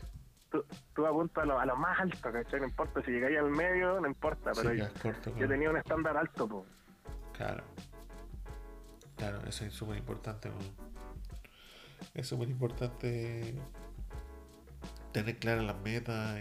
tú, 0.49 0.65
tú 0.95 1.05
apuntas 1.05 1.43
a 1.43 1.45
lo, 1.45 1.59
a 1.59 1.65
lo 1.65 1.75
más 1.75 1.99
alto, 1.99 2.31
¿cachai? 2.31 2.59
No 2.59 2.65
importa, 2.65 3.03
si 3.03 3.11
llegáis 3.11 3.37
al 3.37 3.51
medio, 3.51 4.01
no 4.01 4.07
importa, 4.07 4.51
pero 4.55 4.73
yo, 4.73 4.85
corto, 4.99 5.31
tenía 5.31 5.69
un 5.69 5.77
estándar 5.77 6.17
alto, 6.17 6.47
pues. 6.47 6.63
Claro. 7.33 7.63
Claro, 9.15 9.41
eso 9.47 9.63
es 9.63 9.73
súper 9.73 9.97
importante. 9.97 10.51
Es 12.15 12.27
súper 12.27 12.49
importante 12.49 13.55
tener 15.11 15.37
claras 15.37 15.65
las 15.65 15.79
metas 15.81 16.39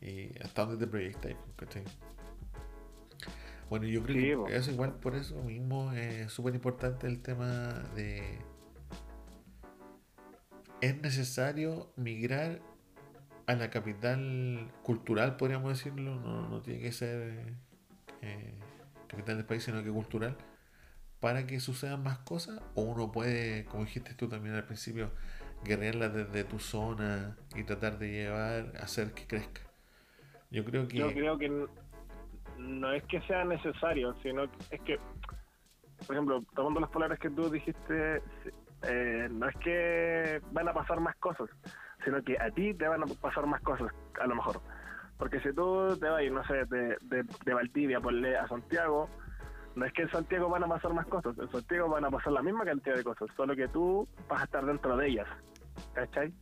y, 0.00 0.06
y 0.06 0.38
hasta 0.42 0.64
dónde 0.64 0.86
te 0.86 0.90
proyectas. 0.90 1.34
¿cachai? 1.56 1.84
Bueno, 3.74 3.88
yo 3.88 4.04
creo 4.04 4.14
Sí, 4.14 4.22
que 4.28 4.36
po. 4.36 4.46
eso 4.46 4.70
igual 4.70 4.94
por 5.00 5.16
eso 5.16 5.42
mismo 5.42 5.90
es 5.90 6.30
súper 6.30 6.54
importante 6.54 7.08
el 7.08 7.20
tema 7.20 7.82
de... 7.96 8.38
Es 10.80 11.02
necesario 11.02 11.92
migrar 11.96 12.60
a 13.46 13.54
la 13.56 13.70
capital 13.70 14.70
cultural, 14.84 15.36
podríamos 15.36 15.76
decirlo, 15.76 16.14
no, 16.14 16.48
no 16.48 16.62
tiene 16.62 16.82
que 16.82 16.92
ser 16.92 17.54
eh, 18.22 18.54
capital 19.08 19.38
del 19.38 19.44
país, 19.44 19.64
sino 19.64 19.82
que 19.82 19.90
cultural, 19.90 20.36
para 21.18 21.44
que 21.44 21.58
sucedan 21.58 22.00
más 22.04 22.18
cosas, 22.18 22.60
o 22.76 22.82
uno 22.82 23.10
puede, 23.10 23.64
como 23.64 23.86
dijiste 23.86 24.14
tú 24.14 24.28
también 24.28 24.54
al 24.54 24.66
principio, 24.66 25.10
guerrearla 25.64 26.10
desde 26.10 26.44
tu 26.44 26.60
zona 26.60 27.36
y 27.56 27.64
tratar 27.64 27.98
de 27.98 28.08
llevar, 28.12 28.72
hacer 28.80 29.14
que 29.14 29.26
crezca. 29.26 29.62
Yo 30.52 30.64
creo 30.64 30.86
que... 30.86 30.98
Yo 30.98 31.12
creo 31.12 31.38
que 31.38 31.46
n- 31.46 31.66
no 32.58 32.92
es 32.92 33.02
que 33.04 33.20
sea 33.22 33.44
necesario, 33.44 34.14
sino 34.22 34.50
que 34.50 34.76
es 34.76 34.80
que, 34.82 34.98
por 36.06 36.16
ejemplo, 36.16 36.42
tomando 36.54 36.80
las 36.80 36.90
palabras 36.90 37.18
que 37.18 37.30
tú 37.30 37.50
dijiste, 37.50 38.22
eh, 38.82 39.28
no 39.30 39.48
es 39.48 39.56
que 39.56 40.40
van 40.52 40.68
a 40.68 40.72
pasar 40.72 41.00
más 41.00 41.16
cosas, 41.16 41.48
sino 42.04 42.22
que 42.22 42.36
a 42.38 42.50
ti 42.50 42.74
te 42.74 42.86
van 42.86 43.02
a 43.02 43.06
pasar 43.06 43.46
más 43.46 43.60
cosas, 43.62 43.92
a 44.20 44.26
lo 44.26 44.36
mejor. 44.36 44.60
Porque 45.18 45.40
si 45.40 45.52
tú 45.52 45.96
te 45.98 46.08
vas, 46.08 46.22
no 46.30 46.44
sé, 46.44 46.64
de, 46.66 46.96
de, 47.02 47.24
de 47.44 47.54
Valdivia 47.54 48.00
ponle 48.00 48.36
a 48.36 48.48
Santiago, 48.48 49.08
no 49.76 49.84
es 49.84 49.92
que 49.92 50.02
en 50.02 50.10
Santiago 50.10 50.48
van 50.48 50.64
a 50.64 50.68
pasar 50.68 50.92
más 50.92 51.06
cosas, 51.06 51.36
en 51.38 51.48
Santiago 51.50 51.88
van 51.88 52.04
a 52.04 52.10
pasar 52.10 52.32
la 52.32 52.42
misma 52.42 52.64
cantidad 52.64 52.96
de 52.96 53.04
cosas, 53.04 53.28
solo 53.36 53.56
que 53.56 53.68
tú 53.68 54.08
vas 54.28 54.42
a 54.42 54.44
estar 54.44 54.64
dentro 54.64 54.96
de 54.96 55.08
ellas, 55.08 55.28
¿cachai? 55.94 56.32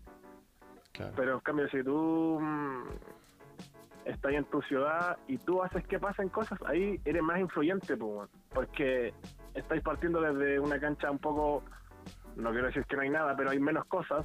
Claro, 0.93 1.13
Pero 1.17 1.35
en 1.35 1.41
cambio, 1.41 1.69
si 1.69 1.83
tú 1.83 2.39
mm, 2.41 2.85
estás 4.05 4.33
en 4.33 4.45
tu 4.47 4.61
ciudad 4.63 5.17
y 5.29 5.39
tú 5.39 5.63
haces 5.63 5.87
que 5.87 5.99
pasen 5.99 6.29
cosas, 6.29 6.59
ahí 6.67 7.01
eres 7.05 7.23
más 7.23 7.39
influyente, 7.39 7.95
weón. 7.95 8.29
porque 8.53 9.13
estáis 9.55 9.83
partiendo 9.83 10.21
desde 10.21 10.59
una 10.59 10.79
cancha 10.81 11.11
un 11.11 11.19
poco, 11.19 11.63
no 12.37 12.51
quiero 12.51 12.67
decir 12.67 12.85
que 12.87 12.97
no 12.97 13.03
hay 13.03 13.11
nada, 13.11 13.37
pero 13.37 13.51
hay 13.51 13.61
menos 13.61 13.85
cosas 13.87 14.25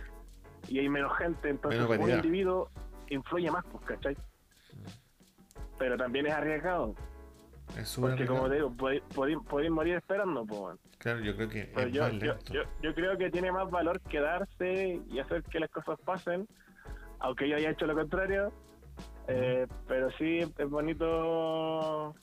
y 0.68 0.80
hay 0.80 0.90
menos 0.90 1.16
gente, 1.18 1.50
entonces 1.50 1.82
Menos 1.88 2.04
un 2.06 2.10
individuo 2.12 2.70
influye 3.10 3.52
más, 3.52 3.64
pues, 3.66 3.84
¿cachai? 3.86 4.18
Pero 5.78 5.96
también 5.98 6.26
es 6.26 6.34
arriesgado, 6.34 6.96
es 7.78 7.88
súper 7.88 8.12
porque 8.12 8.26
como 8.26 8.50
te 8.50 8.56
digo, 8.56 8.72
podéis, 8.76 9.04
podéis- 9.14 9.44
podéis 9.48 9.72
morir 9.72 9.96
esperando, 9.96 10.46
pues. 10.46 10.80
Claro, 10.98 11.20
yo 11.20 11.36
creo 11.36 11.50
que 11.50 11.72
es 11.76 11.92
yo, 11.92 12.02
más 12.02 12.14
yo, 12.14 12.20
lento. 12.34 12.54
yo, 12.54 12.62
yo 12.82 12.94
creo 12.96 13.18
que 13.18 13.30
tiene 13.30 13.52
más 13.52 13.70
valor 13.70 14.02
quedarse 14.02 15.00
y 15.08 15.20
hacer 15.20 15.44
que 15.44 15.60
las 15.60 15.70
cosas 15.70 16.00
pasen, 16.04 16.48
aunque 17.20 17.48
yo 17.48 17.56
haya 17.58 17.70
hecho 17.70 17.86
lo 17.86 17.94
contrario. 17.94 18.52
Eh, 19.28 19.68
pero 19.88 20.10
sí 20.12 20.40
es 20.40 20.70
bonito, 20.70 22.14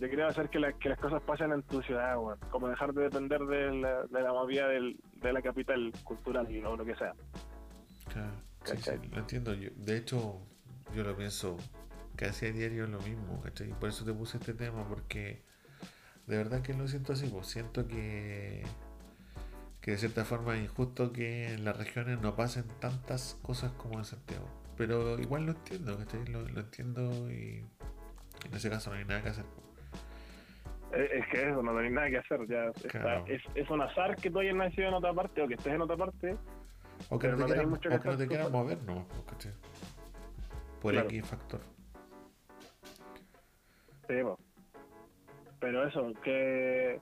yo 0.00 0.10
creo 0.10 0.26
hacer 0.28 0.48
que, 0.50 0.58
la- 0.58 0.72
que 0.72 0.88
las 0.88 0.98
cosas 0.98 1.22
pasen 1.22 1.52
en 1.52 1.62
tu 1.62 1.80
ciudad, 1.82 2.16
como 2.50 2.68
dejar 2.68 2.92
de 2.92 3.02
depender 3.04 3.40
de 3.46 3.72
la, 3.74 4.02
de 4.04 4.20
la 4.22 4.32
movida 4.32 4.68
del- 4.68 4.98
de 5.16 5.32
la 5.32 5.40
capital 5.42 5.92
cultural 6.04 6.46
o 6.66 6.76
lo 6.76 6.84
que 6.84 6.94
sea. 6.96 7.14
Claro, 8.12 8.32
sí, 8.64 8.76
sí, 8.76 8.90
¿Cachai? 8.90 9.08
lo 9.10 9.18
entiendo. 9.18 9.54
Yo, 9.54 9.70
de 9.76 9.96
hecho, 9.96 10.40
yo 10.94 11.02
lo 11.04 11.16
pienso 11.16 11.56
casi 12.16 12.46
a 12.46 12.52
diario 12.52 12.86
lo 12.86 13.00
mismo, 13.00 13.40
¿cachai? 13.42 13.68
Por 13.70 13.88
eso 13.88 14.04
te 14.04 14.12
puse 14.12 14.38
este 14.38 14.54
tema, 14.54 14.86
porque 14.88 15.42
de 16.26 16.36
verdad 16.36 16.62
que 16.62 16.74
lo 16.74 16.86
siento 16.88 17.12
así, 17.12 17.26
pues 17.28 17.46
siento 17.46 17.86
que, 17.86 18.62
que 19.80 19.92
de 19.92 19.96
cierta 19.98 20.24
forma 20.24 20.56
es 20.56 20.64
injusto 20.64 21.12
que 21.12 21.52
en 21.54 21.64
las 21.64 21.76
regiones 21.76 22.20
no 22.20 22.34
pasen 22.36 22.64
tantas 22.80 23.38
cosas 23.42 23.72
como 23.72 23.98
en 23.98 24.04
Santiago. 24.04 24.46
Pero 24.76 25.18
igual 25.18 25.46
lo 25.46 25.52
entiendo, 25.52 25.96
¿cachai? 25.98 26.24
Lo, 26.26 26.42
lo 26.48 26.60
entiendo 26.60 27.30
y 27.30 27.64
en 28.46 28.54
ese 28.54 28.68
caso 28.70 28.90
no 28.90 28.96
hay 28.96 29.04
nada 29.04 29.22
que 29.22 29.28
hacer. 29.28 29.44
Eh, 30.92 31.08
Es 31.12 31.26
que 31.28 31.48
eso, 31.48 31.62
no 31.62 31.76
hay 31.78 31.90
nada 31.90 32.08
que 32.10 32.18
hacer. 32.18 32.40
ya 32.48 32.66
está- 32.84 33.18
es, 33.26 33.42
es 33.54 33.70
un 33.70 33.80
azar 33.82 34.16
que 34.16 34.30
tú 34.30 34.40
hayas 34.40 34.54
nacido 34.54 34.88
en 34.88 34.94
otra 34.94 35.12
parte 35.12 35.42
o 35.42 35.48
que 35.48 35.54
estés 35.54 35.72
en 35.74 35.80
otra 35.82 35.96
parte. 35.96 36.36
O 37.10 37.18
que 37.18 37.28
no 37.28 37.46
te 37.46 37.66
mucho 37.66 37.88
o 37.88 38.00
que 38.00 38.08
no 38.08 38.16
te 38.16 38.48
mover, 38.50 38.82
no, 38.82 39.06
¿cachai? 39.26 39.52
Por 40.80 40.92
Claro. 40.92 41.08
X 41.08 41.26
factor. 41.26 41.60
Sí, 44.08 44.14
po. 44.22 44.38
Pero 45.60 45.88
eso, 45.88 46.12
que, 46.22 47.00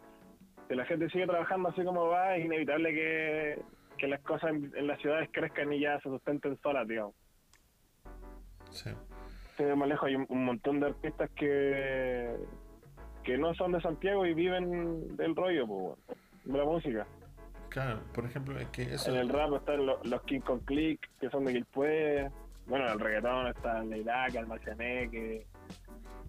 que 0.69 0.75
la 0.77 0.85
gente 0.87 1.09
sigue 1.11 1.27
trabajando 1.27 1.69
así 1.71 1.83
como 1.85 2.07
va, 2.07 2.37
es 2.37 2.45
inevitable 2.45 2.95
que, 2.95 3.63
que 3.99 4.07
las 4.07 4.21
cosas 4.23 4.51
en, 4.51 4.73
en 4.77 4.87
las 4.87 5.01
ciudades 5.01 5.29
crezcan 5.33 5.73
y 5.73 5.81
ya 5.81 5.97
se 6.01 6.09
sustenten 6.09 6.57
solas, 6.63 6.87
digamos. 6.87 7.15
Sí. 8.73 8.91
Sí, 9.57 9.65
más 9.77 9.89
lejos 9.89 10.09
hay 10.09 10.15
un, 10.17 10.27
un 10.29 10.45
montón 10.45 10.81
de 10.81 10.87
artistas 10.87 11.31
que, 11.37 12.35
que 13.23 13.37
no 13.39 13.55
son 13.55 13.73
de 13.73 13.81
Santiago 13.81 14.25
y 14.27 14.35
viven 14.35 15.17
del 15.17 15.37
rollo, 15.37 15.67
po, 15.67 15.99
de 16.45 16.59
la 16.59 16.65
música. 16.65 17.07
Claro, 17.69 18.01
por 18.13 18.25
ejemplo, 18.27 18.59
es 18.59 18.69
que 18.69 18.83
eso. 18.95 19.11
En 19.11 19.17
el 19.19 19.29
rap 19.29 19.53
están 19.55 19.87
lo- 19.87 20.01
los 20.05 20.23
King 20.23 20.41
con 20.41 20.61
Click, 20.61 21.09
que 21.21 21.31
son 21.31 21.45
de 21.45 21.53
Quilpué. 21.55 22.31
Bueno, 22.67 22.87
en 22.87 22.93
el 22.93 23.01
reggaetón 23.01 23.47
está 23.49 23.81
el 23.81 23.97
Iraca, 23.97 24.39
el 24.41 24.47
Marcianeque, 24.47 25.47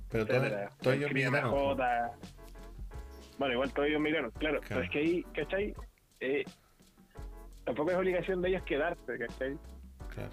Pero 0.10 0.26
todos 0.26 0.44
El 0.44 0.94
ellos 0.94 1.12
migraron. 1.12 1.78
Bueno, 3.38 3.54
igual 3.54 3.74
todos 3.74 3.88
ellos 3.90 4.02
migraron, 4.02 4.32
claro. 4.32 4.60
Claro. 4.62 4.66
Pero 4.70 4.82
es 4.84 4.90
que 4.92 5.00
ahí, 5.00 5.24
¿cachai? 5.34 5.74
Eh, 6.20 6.44
tampoco 7.66 7.92
es 7.92 7.98
obligación 7.98 8.42
de 8.42 8.50
ellos 8.50 8.64
quedarse, 8.64 9.18
¿cachai? 9.18 9.58
Claro. 10.14 10.30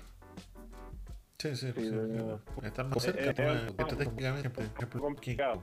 Sí, 1.40 1.56
sí, 1.56 1.72
Sí, 1.74 1.82
sí, 1.84 1.90
pero- 1.90 2.06
claro. 2.08 2.42
Están 2.62 2.90
más 2.90 3.02
cerca, 3.02 3.30
eh, 3.30 3.34
pues, 3.34 3.48
eh, 3.48 3.66
estratégicamente, 3.78 4.50
por 4.50 4.64
ejemplo, 4.64 5.00
complicado. 5.00 5.62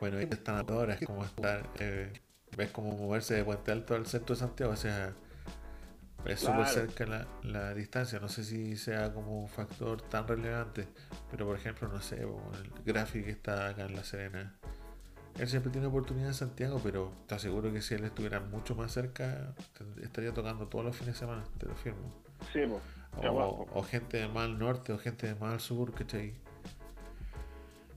Bueno, 0.00 0.18
ellos 0.18 0.32
están 0.32 0.56
ahora, 0.68 0.94
es 0.94 1.06
como 1.06 1.24
estar, 1.24 1.70
eh, 1.78 2.12
ves 2.56 2.70
como 2.72 2.92
moverse 2.96 3.34
de 3.34 3.44
Puente 3.44 3.70
Alto 3.70 3.94
al 3.94 4.06
centro 4.06 4.34
de 4.34 4.40
Santiago, 4.40 4.72
o 4.72 4.76
sea, 4.76 5.14
es 6.24 6.40
súper 6.40 6.66
cerca 6.66 7.06
la, 7.06 7.28
la 7.44 7.72
distancia, 7.72 8.18
no 8.18 8.28
sé 8.28 8.42
si 8.42 8.76
sea 8.76 9.12
como 9.12 9.42
un 9.42 9.48
factor 9.48 10.02
tan 10.02 10.26
relevante, 10.26 10.88
pero 11.30 11.46
por 11.46 11.56
ejemplo, 11.56 11.86
no 11.88 12.00
sé, 12.00 12.16
el 12.22 12.30
gráfico 12.84 13.26
que 13.26 13.30
está 13.32 13.68
acá 13.68 13.84
en 13.86 13.94
La 13.94 14.02
Serena, 14.02 14.56
él 15.38 15.46
siempre 15.48 15.70
tiene 15.70 15.86
oportunidad 15.86 16.28
en 16.28 16.34
Santiago, 16.34 16.80
pero 16.82 17.12
te 17.28 17.36
aseguro 17.36 17.72
que 17.72 17.80
si 17.80 17.94
él 17.94 18.04
estuviera 18.04 18.40
mucho 18.40 18.74
más 18.74 18.90
cerca, 18.92 19.54
estaría 20.02 20.34
tocando 20.34 20.66
todos 20.66 20.84
los 20.84 20.96
fines 20.96 21.14
de 21.14 21.18
semana, 21.20 21.44
te 21.58 21.66
lo 21.66 21.76
firmo. 21.76 22.12
Sí, 22.52 22.60
pues. 22.66 22.82
O, 23.24 23.66
o 23.74 23.82
gente 23.82 24.18
de 24.18 24.28
más 24.28 24.44
al 24.44 24.58
norte 24.58 24.92
o 24.92 24.98
gente 24.98 25.26
de 25.26 25.34
más 25.36 25.54
al 25.54 25.60
sur, 25.60 25.92
¿cachai? 25.94 26.34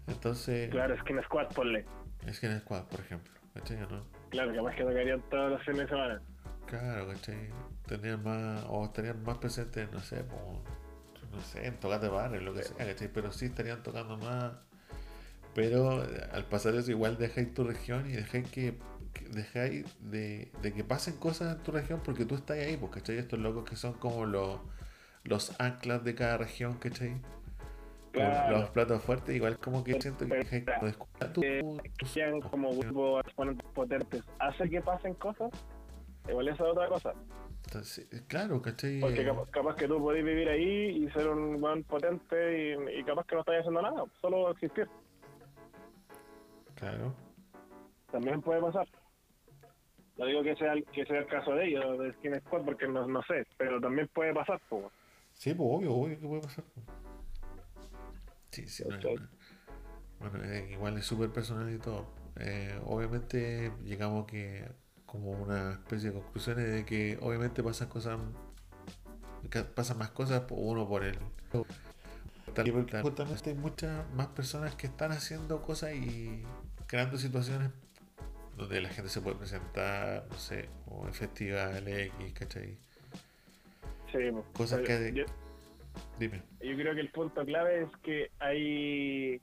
Entonces, 0.07 0.69
Claro, 0.71 0.97
Skin 1.01 1.21
Squad, 1.23 1.47
ponle. 1.49 1.85
es 2.25 2.39
que 2.39 2.47
en 2.47 2.59
squad, 2.61 2.83
por 2.85 2.99
ejemplo, 3.01 3.31
¿cachai? 3.53 3.77
¿No? 3.77 4.03
Claro, 4.29 4.53
capaz 4.55 4.75
que 4.75 4.83
tocarían 4.83 5.21
todos 5.29 5.51
los 5.51 5.61
fines 5.63 5.81
de 5.81 5.87
semana. 5.87 6.21
Claro, 6.67 7.07
¿cachai? 7.09 7.49
Tendrían 7.85 8.23
más, 8.23 8.63
o 8.69 8.85
estarían 8.85 9.23
más 9.23 9.37
presentes, 9.37 9.91
no 9.91 9.99
sé, 9.99 10.25
como, 10.27 10.63
no 11.31 11.41
sé, 11.41 11.65
en 11.67 11.75
tocate 11.79 12.07
bares, 12.07 12.41
lo 12.41 12.53
que 12.53 12.63
sea, 12.63 12.85
¿cachai? 12.87 13.07
Pero 13.11 13.31
sí 13.31 13.45
estarían 13.45 13.83
tocando 13.83 14.17
más. 14.17 14.53
Pero 15.55 16.03
eh, 16.03 16.27
al 16.31 16.45
pasar 16.45 16.75
eso, 16.75 16.91
igual 16.91 17.17
dejáis 17.17 17.53
tu 17.53 17.63
región 17.63 18.07
y 18.09 18.13
dejáis 18.13 18.49
que, 18.51 18.77
que- 19.13 19.25
dejáis 19.29 19.85
de, 19.99 20.51
de 20.61 20.73
que 20.73 20.83
pasen 20.83 21.17
cosas 21.17 21.55
en 21.57 21.63
tu 21.63 21.71
región 21.71 22.01
porque 22.03 22.25
tú 22.25 22.35
estás 22.35 22.57
ahí, 22.57 22.77
pues, 22.77 22.91
¿cachai? 22.91 23.17
Estos 23.17 23.39
locos 23.39 23.67
que 23.67 23.75
son 23.75 23.93
como 23.93 24.25
los, 24.25 24.59
los 25.23 25.59
anclas 25.59 26.03
de 26.03 26.15
cada 26.15 26.37
región, 26.37 26.73
¿cachai? 26.77 27.21
Claro. 28.11 28.57
Los 28.59 28.69
platos 28.71 29.03
fuertes, 29.03 29.35
igual 29.35 29.59
como 29.59 29.83
que 29.83 30.01
siento 30.01 30.25
que 30.27 30.35
dejáis 30.37 30.65
como 30.65 30.83
de 30.85 30.89
escuchar 30.91 31.33
tu- 31.33 31.41
Que 31.41 32.05
sean 32.05 32.41
como 32.41 32.71
grupos 32.75 33.23
potentes, 33.73 34.23
hace 34.39 34.69
que 34.69 34.81
pasen 34.81 35.13
cosas. 35.15 35.51
Igual 36.27 36.47
eso 36.47 36.65
es 36.65 36.71
otra 36.71 36.87
cosa. 36.87 37.13
Entonces, 37.67 38.07
claro, 38.27 38.61
¿cachai? 38.61 38.99
Porque 38.99 39.23
capaz, 39.25 39.45
capaz 39.51 39.75
que 39.75 39.87
tú 39.87 39.99
podés 39.99 40.23
vivir 40.25 40.49
ahí 40.49 41.03
y 41.05 41.09
ser 41.11 41.27
un 41.29 41.61
buen 41.61 41.83
potente 41.83 42.75
y, 42.93 42.99
y 42.99 43.03
capaz 43.03 43.25
que 43.27 43.35
no 43.35 43.41
estás 43.41 43.59
haciendo 43.59 43.81
nada, 43.81 44.03
solo 44.21 44.49
existir. 44.51 44.87
Claro. 46.75 47.13
También 48.11 48.41
puede 48.41 48.61
pasar. 48.61 48.87
No 50.17 50.25
digo 50.25 50.41
que 50.43 50.55
sea, 50.55 50.73
el- 50.73 50.85
que 50.85 51.05
sea 51.05 51.19
el 51.19 51.27
caso 51.27 51.53
de 51.53 51.67
ellos, 51.67 51.99
de 51.99 52.11
Skin 52.13 52.39
Squad, 52.41 52.63
porque 52.65 52.87
no, 52.87 53.07
no 53.07 53.21
sé, 53.23 53.45
pero 53.57 53.79
también 53.79 54.07
puede 54.13 54.33
pasar. 54.33 54.59
pues. 54.67 54.83
Sí, 55.39 55.53
pues 55.53 55.69
obvio, 55.71 55.93
obvio 55.93 56.19
que 56.19 56.27
puede 56.27 56.41
pasar. 56.41 56.65
Sí, 58.51 58.67
sí, 58.67 58.83
no, 58.83 58.89
¿Cachai? 58.89 59.15
no. 59.15 59.29
Bueno, 60.19 60.43
eh, 60.43 60.71
igual 60.73 60.97
es 60.97 61.05
súper 61.05 61.29
personal 61.29 61.73
y 61.73 61.77
todo. 61.77 62.07
Eh, 62.35 62.77
obviamente 62.83 63.71
llegamos 63.85 64.27
que 64.27 64.69
como 65.05 65.31
una 65.31 65.71
especie 65.71 66.09
de 66.09 66.19
conclusiones 66.19 66.69
de 66.69 66.85
que 66.85 67.17
obviamente 67.21 67.63
pasan 67.63 67.87
cosas 67.87 68.19
pasan 69.75 69.97
más 69.97 70.09
cosas, 70.09 70.41
pues, 70.41 70.59
uno 70.61 70.85
por 70.85 71.05
el... 71.05 71.17
Justamente 73.01 73.51
hay 73.51 73.55
muchas 73.55 74.11
más 74.13 74.27
personas 74.27 74.75
que 74.75 74.87
están 74.87 75.13
haciendo 75.13 75.61
cosas 75.61 75.93
y 75.93 76.43
creando 76.85 77.17
situaciones 77.17 77.71
donde 78.57 78.81
la 78.81 78.89
gente 78.89 79.09
se 79.09 79.21
puede 79.21 79.37
presentar, 79.37 80.27
no 80.29 80.37
sé, 80.37 80.67
o 80.85 81.07
en 81.07 81.13
festivales 81.13 82.11
X, 82.19 82.33
¿cachai? 82.33 82.88
Sí, 84.11 84.17
pues, 84.31 84.45
Cosas 84.53 84.81
que... 84.81 85.13
yo, 85.13 85.25
Dime. 86.17 86.41
yo 86.61 86.75
creo 86.75 86.95
que 86.95 87.01
el 87.01 87.11
punto 87.11 87.45
clave 87.45 87.83
es 87.83 87.89
que 88.03 88.31
hay 88.39 89.41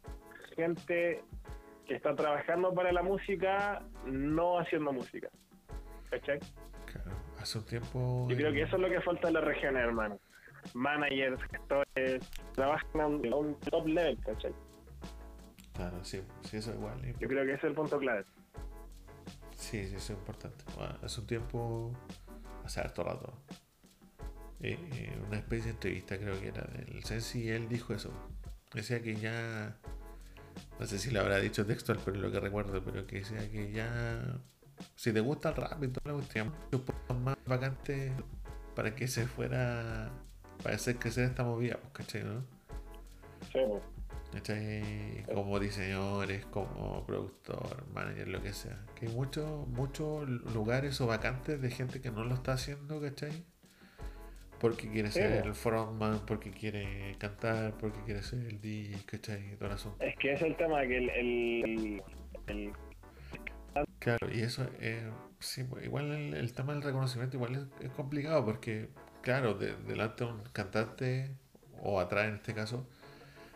gente 0.57 1.23
que 1.87 1.95
está 1.95 2.15
trabajando 2.15 2.75
para 2.75 2.93
la 2.93 3.03
música, 3.03 3.83
no 4.07 4.59
haciendo 4.59 4.93
música. 4.93 5.29
¿Cachai? 6.11 6.39
Claro, 6.87 7.17
hace 7.39 7.59
un 7.59 7.67
tiempo... 7.67 8.27
Yo 8.29 8.37
creo 8.37 8.53
que 8.53 8.63
eso 8.63 8.77
es 8.77 8.83
lo 8.83 8.89
que 8.89 9.01
falta 9.01 9.29
en 9.29 9.35
las 9.35 9.45
regiones, 9.45 9.83
hermano. 9.83 10.19
Managers, 10.75 11.41
gestores, 11.45 12.31
trabajan 12.55 13.01
a 13.01 13.07
un, 13.07 13.55
top 13.61 13.87
level, 13.87 14.19
¿cachai? 14.25 14.53
Claro, 15.75 16.03
sí, 16.05 16.23
sí, 16.41 16.57
eso 16.57 16.73
igual. 16.73 17.01
Yo 17.19 17.29
creo 17.29 17.45
que 17.45 17.53
ese 17.53 17.59
es 17.59 17.65
el 17.65 17.75
punto 17.75 17.99
clave. 17.99 18.25
Sí, 19.55 19.87
sí, 19.87 19.95
eso 19.97 20.13
es 20.13 20.19
importante. 20.19 20.65
Bueno, 20.77 20.97
hace 21.03 21.21
un 21.21 21.27
tiempo, 21.27 21.93
hace 22.65 22.81
harto 22.81 23.05
rato, 23.05 23.33
eh, 24.61 24.79
eh, 24.93 25.19
una 25.27 25.39
especie 25.39 25.67
de 25.67 25.71
entrevista 25.71 26.19
creo 26.19 26.41
que 26.41 26.49
era 26.49 26.63
del 26.63 27.05
Sensi 27.05 27.43
y 27.43 27.49
él 27.49 27.69
dijo 27.69 27.93
eso. 27.93 28.11
Decía 28.73 29.03
que 29.03 29.17
ya, 29.17 29.77
no 30.79 30.87
sé 30.87 30.99
si 30.99 31.11
lo 31.11 31.21
habrá 31.21 31.39
dicho 31.39 31.67
textual, 31.67 31.99
pero 32.05 32.17
es 32.17 32.23
lo 32.23 32.31
que 32.31 32.41
recuerdo, 32.41 32.83
pero 32.85 33.07
que 33.07 33.17
decía 33.21 33.51
que 33.51 33.73
ya, 33.73 34.41
si 34.95 35.13
te 35.13 35.21
gusta 35.21 35.51
el 35.51 35.57
rap 35.57 35.83
y 35.83 35.89
toda 35.89 36.13
la 36.13 36.15
cuestión, 36.15 36.53
muchos 36.73 37.19
más 37.23 37.37
vacantes 37.47 38.13
para 38.75 38.95
que 38.95 39.09
se 39.09 39.27
fuera, 39.27 40.11
para 40.63 40.77
hacer 40.77 40.97
crecer 40.99 41.25
esta 41.25 41.45
movida, 41.45 41.79
pues, 41.81 41.93
¿cachai? 41.93 42.25
¿no? 42.25 42.41
Sí, 43.53 43.61
pues. 43.69 43.83
¿Cachai? 44.33 45.25
Como 45.33 45.59
diseñadores, 45.59 46.45
como 46.47 47.07
productor, 47.07 47.87
manager, 47.95 48.29
lo 48.29 48.43
que 48.43 48.53
sea. 48.53 48.85
Que 48.95 49.07
hay 49.07 49.15
muchos 49.15 49.67
muchos 49.69 50.29
lugares 50.29 51.01
o 51.01 51.07
vacantes 51.07 51.61
de 51.63 51.71
gente 51.71 52.01
que 52.01 52.11
no 52.11 52.25
lo 52.25 52.35
está 52.35 52.55
haciendo, 52.55 53.01
¿cachai? 53.01 53.45
Porque 54.61 54.89
quiere 54.91 55.11
ser 55.11 55.47
el 55.47 55.55
frontman, 55.55 56.21
porque 56.27 56.51
quiere 56.51 57.15
cantar, 57.19 57.75
porque 57.79 58.01
quiere 58.05 58.23
ser 58.23 58.41
el 58.41 58.61
DJ, 58.61 58.99
¿cachai? 59.05 59.57
Todo 59.57 59.67
el 59.69 59.75
asunto. 59.75 60.03
Es 60.05 60.17
que 60.17 60.33
es 60.33 60.43
el 60.43 60.57
tema, 60.57 60.81
que 60.83 60.97
el, 60.97 61.11
el, 61.11 62.03
el- 62.47 62.73
Claro, 63.99 64.29
y 64.33 64.41
eso, 64.41 64.67
eh, 64.81 65.11
sí, 65.41 65.65
pues, 65.65 65.85
igual 65.85 66.11
el, 66.13 66.35
el 66.35 66.53
tema 66.55 66.73
del 66.73 66.83
reconocimiento 66.83 67.37
igual 67.37 67.55
es, 67.81 67.85
es 67.87 67.91
complicado 67.93 68.45
porque, 68.45 68.89
claro, 69.21 69.55
de- 69.55 69.77
delante 69.87 70.25
de 70.25 70.31
un 70.31 70.43
cantante, 70.53 71.31
o 71.83 72.01
atrás 72.01 72.29
en 72.29 72.37
este 72.37 72.55
caso, 72.55 72.87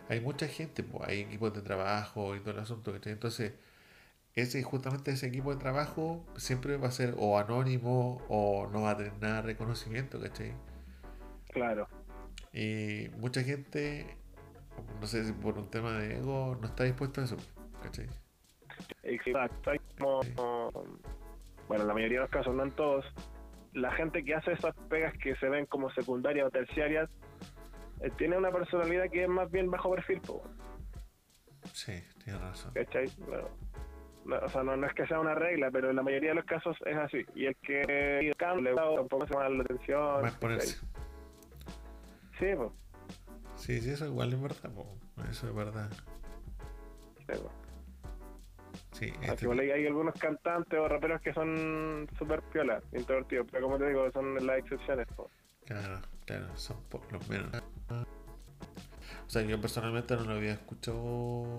hay 0.09 0.21
mucha 0.21 0.47
gente, 0.49 0.83
pues, 0.83 1.09
hay 1.09 1.21
equipos 1.21 1.55
de 1.55 1.63
trabajo 1.63 2.37
y 2.37 2.41
todo 2.41 2.51
el 2.51 2.59
asunto, 2.59 2.93
¿cachai? 2.93 3.13
Entonces, 3.13 3.53
ese, 4.35 4.63
justamente 4.63 5.11
ese 5.13 5.29
equipo 5.29 5.55
de 5.55 5.61
trabajo 5.61 6.25
siempre 6.37 6.77
va 6.77 6.89
a 6.89 6.93
ser 6.93 7.15
o 7.19 7.39
anónimo 7.39 8.21
o 8.29 8.69
no 8.71 8.83
va 8.83 8.91
a 8.93 8.97
tener 8.99 9.15
nada 9.21 9.37
de 9.37 9.43
reconocimiento, 9.43 10.21
¿cachai? 10.21 10.53
Claro. 11.53 11.89
Y 12.53 13.09
mucha 13.19 13.43
gente, 13.43 14.17
no 15.01 15.07
sé 15.07 15.25
si 15.25 15.33
por 15.33 15.57
un 15.59 15.71
tema 15.71 15.99
de 15.99 16.19
ego, 16.19 16.57
no 16.61 16.67
está 16.67 16.85
dispuesto 16.85 17.21
a 17.21 17.25
eso, 17.25 17.37
¿cachai? 17.83 18.07
Exacto. 19.03 19.71
Hay 19.71 19.79
como, 19.99 20.21
bueno, 21.69 21.83
en 21.83 21.89
la 21.89 21.95
mayoría 21.95 22.19
de 22.19 22.25
los 22.25 22.31
casos, 22.31 22.55
no 22.55 22.65
en 22.65 22.73
todos, 22.73 23.05
la 23.73 23.93
gente 23.93 24.25
que 24.25 24.35
hace 24.35 24.53
esas 24.53 24.75
pegas 24.89 25.17
que 25.19 25.37
se 25.37 25.49
ven 25.49 25.67
como 25.67 25.91
secundarias 25.91 26.47
o 26.47 26.51
terciarias, 26.51 27.09
eh, 28.01 28.11
tiene 28.17 28.37
una 28.37 28.51
personalidad 28.51 29.11
que 29.11 29.25
es 29.25 29.29
más 29.29 29.51
bien 29.51 29.71
bajo 29.71 29.95
perfil, 29.95 30.21
po, 30.21 30.43
Sí, 31.73 32.03
tienes 32.25 32.41
razón. 32.41 32.73
¿cachai? 32.73 33.07
Bueno, 33.19 33.49
no, 34.25 34.39
o 34.39 34.49
sea, 34.49 34.63
no, 34.63 34.77
no 34.77 34.87
es 34.87 34.95
que 34.95 35.07
sea 35.07 35.21
una 35.21 35.35
regla, 35.35 35.71
pero 35.71 35.91
en 35.91 35.97
la 35.97 36.03
mayoría 36.03 36.31
de 36.31 36.37
los 36.37 36.45
casos 36.45 36.77
es 36.85 36.97
así. 36.97 37.25
Y 37.35 37.47
el 37.47 37.57
que 37.57 38.33
cambia, 38.37 38.75
tampoco 38.75 39.27
se 39.27 39.35
llama 39.35 39.49
la 39.49 39.63
atención. 39.63 40.23
Va 40.23 40.29
a 40.29 40.39
¿cachai? 40.39 40.69
Sí, 42.41 42.47
pues. 42.57 42.71
Sí, 43.57 43.81
sí, 43.83 43.91
eso 43.91 44.07
igual 44.07 44.33
es 44.33 44.41
verdad, 44.41 44.71
po. 44.73 44.87
eso 45.31 45.49
es 45.49 45.55
verdad. 45.55 45.91
Sí, 47.19 47.39
po. 47.41 47.51
Sí, 48.93 49.13
este- 49.23 49.45
igual 49.45 49.61
hay, 49.61 49.71
hay 49.71 49.87
algunos 49.87 50.15
cantantes 50.19 50.79
o 50.79 50.89
raperos 50.89 51.21
que 51.21 51.33
son 51.35 52.09
súper 52.19 52.43
piolas, 52.45 52.83
introvertidos, 52.93 53.47
pero 53.51 53.65
como 53.65 53.79
te 53.79 53.89
digo, 53.89 54.11
son 54.13 54.35
las 54.47 54.59
excepciones. 54.59 55.07
po. 55.15 55.31
claro, 55.67 56.01
claro, 56.25 56.47
son 56.57 56.79
por 56.89 57.01
los 57.13 57.29
menos. 57.29 57.51
O 57.91 59.31
sea, 59.33 59.43
yo 59.43 59.61
personalmente 59.61 60.17
no 60.17 60.25
lo 60.25 60.33
había 60.33 60.55
escuchado 60.55 61.59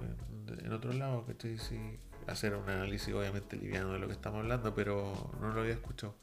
en, 0.00 0.64
en 0.64 0.72
otro 0.72 0.92
lado, 0.92 1.26
que 1.26 1.32
estoy 1.32 1.58
sí, 1.58 1.98
hacer 2.26 2.54
un 2.54 2.68
análisis 2.68 3.12
obviamente 3.12 3.56
liviano 3.56 3.92
de 3.92 3.98
lo 3.98 4.06
que 4.06 4.12
estamos 4.14 4.40
hablando, 4.40 4.74
pero 4.74 5.12
no 5.40 5.52
lo 5.52 5.60
había 5.60 5.74
escuchado. 5.74 6.14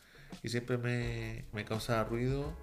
Y 0.43 0.50
siempre 0.50 0.78
me, 0.78 1.46
me 1.52 1.65
causaba 1.65 2.04
ruido 2.06 2.54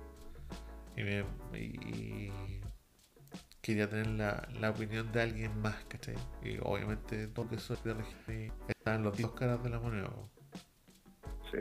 y, 0.97 1.03
me, 1.03 1.25
y 1.59 2.61
quería 3.61 3.89
tener 3.89 4.07
la, 4.09 4.47
la 4.61 4.71
opinión 4.71 5.11
de 5.13 5.23
alguien 5.23 5.61
más, 5.61 5.85
¿cachai? 5.87 6.17
Y 6.43 6.59
obviamente 6.63 7.27
todo 7.29 7.49
que 7.49 7.59
soy 7.59 7.77
de 8.27 8.53
están 8.69 9.03
los 9.03 9.17
dos 9.19 9.33
caras 9.33 9.63
de 9.63 9.71
la 9.71 9.79
moneda. 9.81 10.11
Sí. 11.51 11.59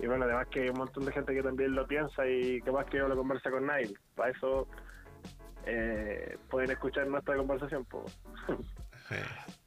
Y 0.00 0.06
bueno, 0.06 0.24
además 0.24 0.46
que 0.50 0.62
hay 0.62 0.68
un 0.68 0.78
montón 0.78 1.04
de 1.04 1.12
gente 1.12 1.34
que 1.34 1.42
también 1.42 1.74
lo 1.74 1.86
piensa 1.86 2.26
y 2.26 2.60
capaz 2.62 2.86
que 2.86 2.98
no 2.98 3.08
lo 3.08 3.16
conversa 3.16 3.50
con 3.50 3.66
nadie. 3.66 3.92
Para 4.14 4.30
eso 4.30 4.68
eh, 5.66 6.38
pueden 6.50 6.70
escuchar 6.70 7.06
nuestra 7.08 7.36
conversación. 7.36 7.84
Po. 7.86 8.04
Eh, 9.10 9.22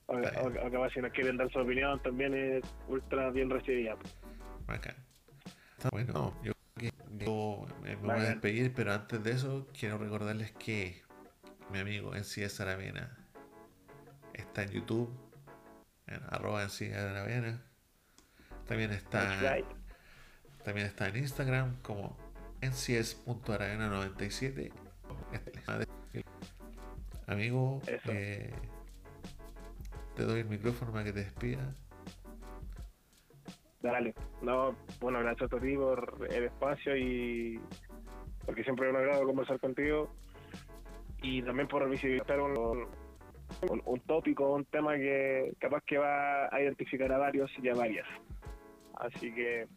O, 0.06 0.14
o- 0.18 0.68
o 0.68 0.72
capaz 0.72 0.90
si 0.94 1.00
nos 1.02 1.12
quieren 1.14 1.36
dar 1.38 1.50
su 1.52 1.58
opinión 1.60 2.00
también 2.04 2.34
es 2.36 2.64
ultra 2.88 3.32
bien 3.32 3.50
recibida. 3.50 3.96
Bacán. 4.68 4.96
Bueno, 5.92 6.32
yo, 6.44 6.52
que 6.82 6.94
yo 7.18 7.66
me 7.82 7.96
voy 7.96 8.12
a 8.12 8.24
despedir, 8.24 8.74
pero 8.74 8.94
antes 8.94 9.24
de 9.24 9.32
eso 9.32 9.68
quiero 9.78 9.98
recordarles 9.98 10.52
que 10.52 11.02
mi 11.72 11.80
amigo 11.80 12.14
NCS 12.14 12.60
Aravena 12.60 13.18
está 14.34 14.64
en 14.64 14.72
YouTube, 14.72 15.10
en 16.08 16.22
arroba 16.30 16.66
NCS. 16.66 16.92
También 18.68 18.92
está, 18.92 19.56
right. 19.56 19.66
también 20.64 20.88
está 20.88 21.08
en 21.08 21.16
Instagram 21.18 21.78
como 21.82 22.18
ncs.aravena97. 22.62 24.72
Amigo, 27.28 27.82
eh, 27.88 28.54
te 30.16 30.24
doy 30.24 30.40
el 30.42 30.48
micrófono 30.48 30.92
para 30.92 31.06
que 31.06 31.14
te 31.14 31.22
despidas. 31.22 31.74
Dale. 33.82 34.14
No, 34.42 34.76
bueno, 35.00 35.20
gracias 35.20 35.52
a 35.52 35.60
ti 35.60 35.76
por 35.76 36.28
el 36.30 36.44
espacio 36.46 36.96
y 36.96 37.60
porque 38.46 38.64
siempre 38.64 38.88
es 38.88 38.94
un 38.94 39.00
agrado 39.00 39.26
conversar 39.26 39.60
contigo 39.60 40.10
y 41.22 41.42
también 41.42 41.68
por 41.68 41.88
visibilizar 41.90 42.40
un, 42.40 42.88
un, 43.86 44.00
tópico, 44.02 44.54
un 44.54 44.66
tema 44.66 44.96
que 44.96 45.54
capaz 45.60 45.84
que 45.86 45.98
va 45.98 46.46
a 46.54 46.62
identificar 46.62 47.12
a 47.12 47.18
varios 47.18 47.52
y 47.62 47.70
a 47.70 47.76
varias. 47.76 48.08
Así 48.96 49.34
que 49.34 49.68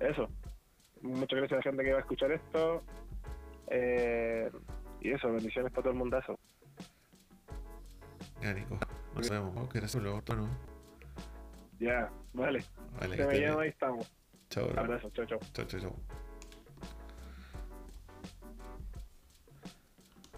eso. 0.00 0.28
Muchas 1.02 1.38
gracias 1.38 1.52
a 1.52 1.56
la 1.56 1.62
gente 1.62 1.84
que 1.84 1.92
va 1.92 1.98
a 1.98 2.00
escuchar 2.00 2.32
esto. 2.32 2.82
Eh, 3.68 4.50
y 5.00 5.12
eso, 5.12 5.32
bendiciones 5.32 5.70
para 5.70 5.82
todo 5.82 5.92
el 5.92 5.98
mundazo. 5.98 6.38
Ya, 8.40 8.52
Nico. 8.52 8.78
Nos 9.14 9.30
vemos. 9.30 9.68
Que 9.68 9.80
Ya, 11.78 12.10
vale. 12.32 12.64
vale, 13.00 13.16
Se 13.16 13.26
me 13.26 13.40
llama, 13.40 13.62
ahí 13.62 13.68
estamos. 13.70 14.10
Chao. 14.50 14.70
Abrazo, 14.76 15.10
chao, 15.10 15.26
chao. 15.26 15.38
Chao, 15.52 15.66
chao, 15.66 15.80
chao. 15.80 16.27